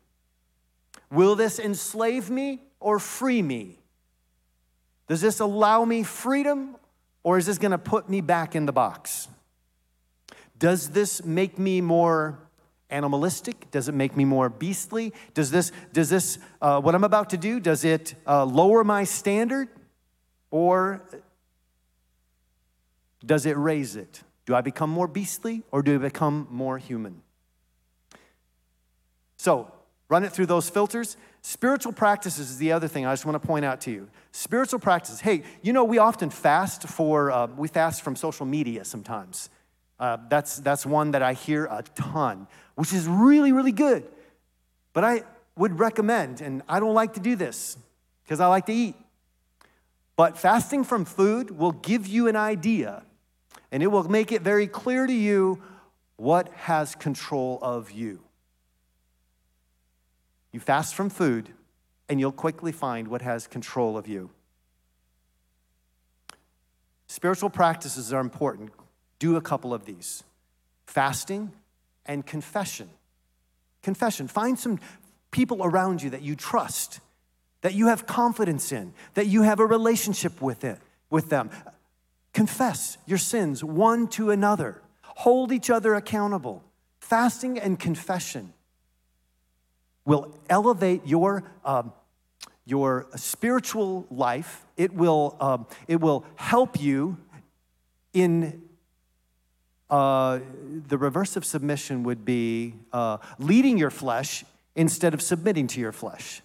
Will 1.08 1.36
this 1.36 1.60
enslave 1.60 2.28
me 2.30 2.62
or 2.80 2.98
free 2.98 3.42
me? 3.42 3.78
Does 5.06 5.20
this 5.20 5.38
allow 5.38 5.84
me 5.84 6.02
freedom 6.02 6.76
or 7.22 7.38
is 7.38 7.46
this 7.46 7.58
going 7.58 7.70
to 7.70 7.78
put 7.78 8.10
me 8.10 8.20
back 8.20 8.56
in 8.56 8.66
the 8.66 8.72
box? 8.72 9.28
Does 10.58 10.90
this 10.90 11.24
make 11.24 11.58
me 11.58 11.80
more 11.80 12.38
animalistic? 12.90 13.70
Does 13.70 13.88
it 13.88 13.94
make 13.94 14.16
me 14.16 14.24
more 14.24 14.48
beastly? 14.48 15.12
Does 15.34 15.50
this, 15.50 15.72
does 15.92 16.08
this 16.10 16.38
uh, 16.60 16.80
what 16.80 16.94
I'm 16.94 17.04
about 17.04 17.30
to 17.30 17.36
do, 17.36 17.60
does 17.60 17.84
it 17.84 18.14
uh, 18.26 18.44
lower 18.44 18.82
my 18.84 19.04
standard? 19.04 19.68
Or 20.50 21.02
does 23.24 23.46
it 23.46 23.56
raise 23.56 23.96
it? 23.96 24.22
Do 24.46 24.54
I 24.54 24.62
become 24.62 24.88
more 24.90 25.06
beastly 25.06 25.62
or 25.70 25.82
do 25.82 25.96
I 25.96 25.98
become 25.98 26.46
more 26.50 26.78
human? 26.78 27.22
So, 29.36 29.70
run 30.08 30.24
it 30.24 30.32
through 30.32 30.46
those 30.46 30.70
filters. 30.70 31.16
Spiritual 31.42 31.92
practices 31.92 32.50
is 32.50 32.58
the 32.58 32.72
other 32.72 32.88
thing 32.88 33.04
I 33.04 33.12
just 33.12 33.26
want 33.26 33.40
to 33.40 33.46
point 33.46 33.64
out 33.64 33.82
to 33.82 33.90
you. 33.90 34.08
Spiritual 34.32 34.80
practices. 34.80 35.20
Hey, 35.20 35.42
you 35.62 35.72
know, 35.72 35.84
we 35.84 35.98
often 35.98 36.30
fast 36.30 36.88
for, 36.88 37.30
uh, 37.30 37.46
we 37.46 37.68
fast 37.68 38.02
from 38.02 38.16
social 38.16 38.46
media 38.46 38.84
sometimes. 38.84 39.50
Uh, 39.98 40.18
that's, 40.28 40.56
that's 40.56 40.86
one 40.86 41.10
that 41.12 41.22
I 41.22 41.32
hear 41.32 41.66
a 41.66 41.82
ton, 41.94 42.46
which 42.76 42.92
is 42.92 43.06
really, 43.06 43.52
really 43.52 43.72
good. 43.72 44.06
But 44.92 45.04
I 45.04 45.24
would 45.56 45.78
recommend, 45.78 46.40
and 46.40 46.62
I 46.68 46.80
don't 46.80 46.94
like 46.94 47.14
to 47.14 47.20
do 47.20 47.34
this 47.36 47.76
because 48.24 48.40
I 48.40 48.46
like 48.46 48.66
to 48.66 48.72
eat, 48.72 48.94
but 50.16 50.38
fasting 50.38 50.84
from 50.84 51.04
food 51.04 51.50
will 51.50 51.72
give 51.72 52.06
you 52.06 52.28
an 52.28 52.36
idea 52.36 53.02
and 53.70 53.82
it 53.82 53.88
will 53.88 54.04
make 54.04 54.32
it 54.32 54.42
very 54.42 54.66
clear 54.66 55.06
to 55.06 55.12
you 55.12 55.60
what 56.16 56.48
has 56.54 56.94
control 56.94 57.58
of 57.62 57.90
you. 57.90 58.20
You 60.52 60.60
fast 60.60 60.94
from 60.94 61.10
food, 61.10 61.50
and 62.08 62.18
you'll 62.18 62.32
quickly 62.32 62.72
find 62.72 63.08
what 63.08 63.22
has 63.22 63.46
control 63.46 63.98
of 63.98 64.08
you. 64.08 64.30
Spiritual 67.06 67.50
practices 67.50 68.12
are 68.12 68.20
important. 68.20 68.70
Do 69.18 69.36
a 69.36 69.40
couple 69.40 69.74
of 69.74 69.84
these 69.84 70.22
fasting 70.86 71.52
and 72.06 72.24
confession. 72.24 72.88
Confession. 73.82 74.26
Find 74.28 74.58
some 74.58 74.80
people 75.30 75.62
around 75.62 76.02
you 76.02 76.10
that 76.10 76.22
you 76.22 76.34
trust, 76.34 77.00
that 77.60 77.74
you 77.74 77.88
have 77.88 78.06
confidence 78.06 78.72
in, 78.72 78.94
that 79.14 79.26
you 79.26 79.42
have 79.42 79.60
a 79.60 79.66
relationship 79.66 80.40
with, 80.40 80.64
it, 80.64 80.78
with 81.10 81.28
them. 81.28 81.50
Confess 82.32 82.98
your 83.06 83.18
sins 83.18 83.62
one 83.62 84.08
to 84.08 84.30
another, 84.30 84.80
hold 85.02 85.52
each 85.52 85.70
other 85.70 85.94
accountable. 85.94 86.62
Fasting 87.00 87.58
and 87.58 87.78
confession 87.78 88.52
will 90.04 90.34
elevate 90.48 91.06
your, 91.06 91.44
um, 91.64 91.92
your 92.64 93.06
spiritual 93.16 94.06
life. 94.10 94.64
It 94.76 94.94
will, 94.94 95.36
um, 95.40 95.66
it 95.86 96.00
will 96.00 96.24
help 96.36 96.80
you 96.80 97.18
in 98.12 98.67
uh, 99.90 100.40
the 100.88 100.98
reverse 100.98 101.36
of 101.36 101.44
submission 101.44 102.02
would 102.02 102.24
be 102.24 102.74
uh, 102.92 103.18
leading 103.38 103.78
your 103.78 103.90
flesh 103.90 104.44
instead 104.76 105.14
of 105.14 105.22
submitting 105.22 105.66
to 105.68 105.80
your 105.80 105.92
flesh. 105.92 106.42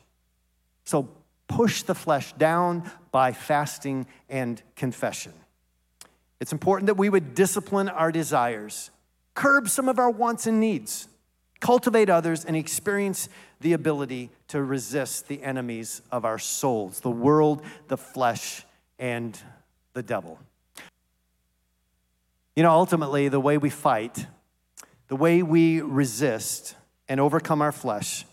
So 0.86 1.10
push 1.47 1.84
the 1.84 1.95
flesh 1.95 2.34
down 2.34 2.89
by 3.12 3.34
fasting 3.34 4.08
and 4.29 4.62
confession. 4.75 5.34
It's 6.39 6.51
important 6.51 6.88
that 6.88 6.95
we 6.95 7.10
would 7.10 7.36
discipline 7.36 7.89
our 7.89 8.12
desires, 8.12 8.91
curb 9.34 9.69
some 9.69 9.88
of 9.88 9.99
our 9.99 10.10
wants 10.10 10.47
and 10.47 10.60
needs, 10.60 11.08
cultivate 11.60 12.10
others, 12.10 12.43
and 12.43 12.56
experience 12.56 13.29
the 13.62 13.73
ability 13.73 14.29
to 14.49 14.62
resist 14.62 15.27
the 15.27 15.41
enemies 15.41 16.01
of 16.12 16.25
our 16.25 16.38
souls 16.39 16.99
the 16.99 17.10
world, 17.10 17.62
the 17.88 17.97
flesh, 17.97 18.65
and 18.99 19.39
the 19.93 20.03
devil. 20.03 20.38
You 22.56 22.62
know, 22.63 22.72
ultimately, 22.72 23.30
the 23.30 23.39
way 23.39 23.58
we 23.58 23.70
fight, 23.70 24.28
the 25.08 25.16
way 25.16 25.42
we 25.42 25.82
resist 25.82 26.76
and 27.08 27.20
overcome 27.20 27.62
our 27.62 27.72
flesh, 27.72 28.26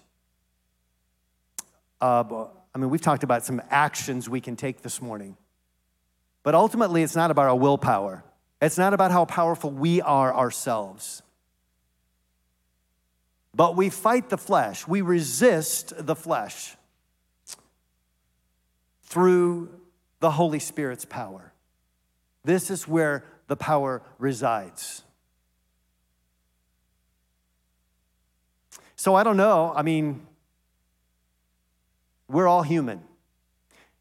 uh, 2.01 2.47
I 2.75 2.79
mean, 2.79 2.91
we've 2.91 3.01
talked 3.01 3.25
about 3.25 3.45
some 3.45 3.63
actions 3.71 4.29
we 4.29 4.41
can 4.41 4.57
take 4.57 4.83
this 4.83 5.01
morning. 5.01 5.37
But 6.43 6.55
ultimately, 6.55 7.03
it's 7.03 7.17
not 7.17 7.31
about 7.31 7.47
our 7.47 7.57
willpower. 7.57 8.23
It's 8.61 8.79
not 8.79 8.93
about 8.93 9.11
how 9.11 9.25
powerful 9.25 9.71
we 9.71 10.03
are 10.03 10.35
ourselves. 10.35 11.23
But 13.55 13.77
we 13.77 13.91
fight 13.91 14.29
the 14.29 14.39
flesh, 14.39 14.87
we 14.87 15.01
resist 15.01 15.93
the 15.97 16.15
flesh 16.15 16.77
through 19.05 19.71
the 20.21 20.31
Holy 20.31 20.61
Spirit's 20.61 21.05
power. 21.05 21.53
This 22.45 22.71
is 22.71 22.87
where 22.87 23.25
the 23.51 23.57
power 23.57 24.01
resides. 24.21 25.03
So 28.95 29.17
I 29.17 29.25
don't 29.25 29.37
know. 29.37 29.73
I 29.75 29.83
mean, 29.83 30.25
we're 32.29 32.47
all 32.47 32.63
human. 32.63 33.03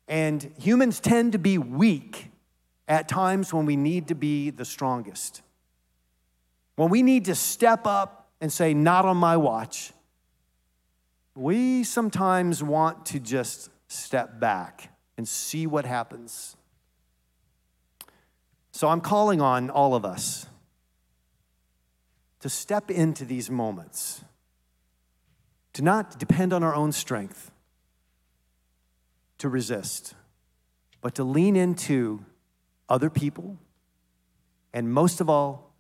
And 0.08 0.54
humans 0.60 1.00
tend 1.00 1.32
to 1.32 1.40
be 1.40 1.58
weak 1.58 2.30
at 2.88 3.10
times 3.10 3.52
when 3.52 3.66
we 3.66 3.76
need 3.76 4.10
to 4.10 4.16
be 4.16 4.52
the 4.52 4.66
strongest. 4.66 5.42
When 6.76 6.90
we 6.90 7.02
need 7.02 7.26
to 7.26 7.34
step 7.34 7.88
up 7.88 8.30
and 8.40 8.54
say, 8.54 8.76
Not 8.76 9.04
on 9.06 9.18
my 9.18 9.36
watch, 9.36 9.94
we 11.34 11.84
sometimes 11.84 12.62
want 12.62 13.08
to 13.08 13.20
just 13.20 13.72
step 13.88 14.40
back 14.40 14.94
and 15.18 15.28
see 15.28 15.66
what 15.66 15.86
happens. 15.86 16.56
So 18.72 18.88
I'm 18.88 19.02
calling 19.02 19.42
on 19.42 19.70
all 19.70 19.96
of 19.96 20.06
us 20.06 20.46
to 22.40 22.50
step 22.50 22.90
into 22.90 23.26
these 23.26 23.50
moments, 23.50 24.24
to 25.74 25.82
not 25.82 26.18
depend 26.20 26.54
on 26.54 26.64
our 26.64 26.74
own 26.74 26.92
strength 26.92 27.52
to 29.40 29.50
resist, 29.50 30.14
but 31.02 31.16
to 31.16 31.24
lean 31.24 31.56
into 31.56 32.24
other 32.88 33.10
people, 33.10 33.58
and 34.74 34.92
most 34.92 35.20
of 35.20 35.30
all, 35.30 35.74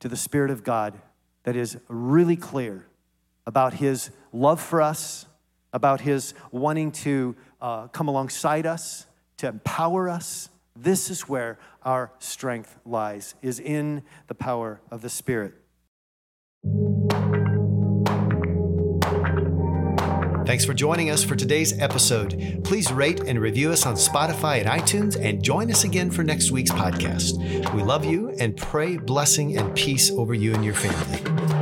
to 0.00 0.08
the 0.08 0.16
Spirit 0.16 0.50
of 0.50 0.62
God 0.62 1.00
that 1.44 1.56
is 1.56 1.78
really 1.88 2.36
clear 2.36 2.86
about 3.46 3.74
His 3.74 4.10
love 4.32 4.60
for 4.60 4.82
us, 4.82 5.26
about 5.72 6.02
His 6.02 6.34
wanting 6.50 6.92
to 6.92 7.34
uh, 7.60 7.88
come 7.88 8.08
alongside 8.08 8.66
us, 8.66 9.06
to 9.38 9.48
empower 9.48 10.08
us. 10.08 10.50
This 10.76 11.10
is 11.10 11.22
where 11.22 11.58
our 11.82 12.12
strength 12.18 12.78
lies, 12.84 13.34
is 13.42 13.58
in 13.58 14.02
the 14.26 14.34
power 14.34 14.80
of 14.90 15.02
the 15.02 15.08
Spirit. 15.08 15.54
Thanks 20.46 20.64
for 20.64 20.74
joining 20.74 21.10
us 21.10 21.24
for 21.24 21.34
today's 21.34 21.76
episode. 21.80 22.60
Please 22.62 22.92
rate 22.92 23.20
and 23.20 23.40
review 23.40 23.72
us 23.72 23.84
on 23.84 23.96
Spotify 23.96 24.60
and 24.60 24.68
iTunes 24.68 25.20
and 25.20 25.42
join 25.42 25.72
us 25.72 25.82
again 25.82 26.08
for 26.08 26.22
next 26.22 26.52
week's 26.52 26.70
podcast. 26.70 27.74
We 27.74 27.82
love 27.82 28.04
you 28.04 28.30
and 28.38 28.56
pray 28.56 28.96
blessing 28.96 29.56
and 29.58 29.74
peace 29.74 30.12
over 30.12 30.34
you 30.34 30.54
and 30.54 30.64
your 30.64 30.74
family. 30.74 31.55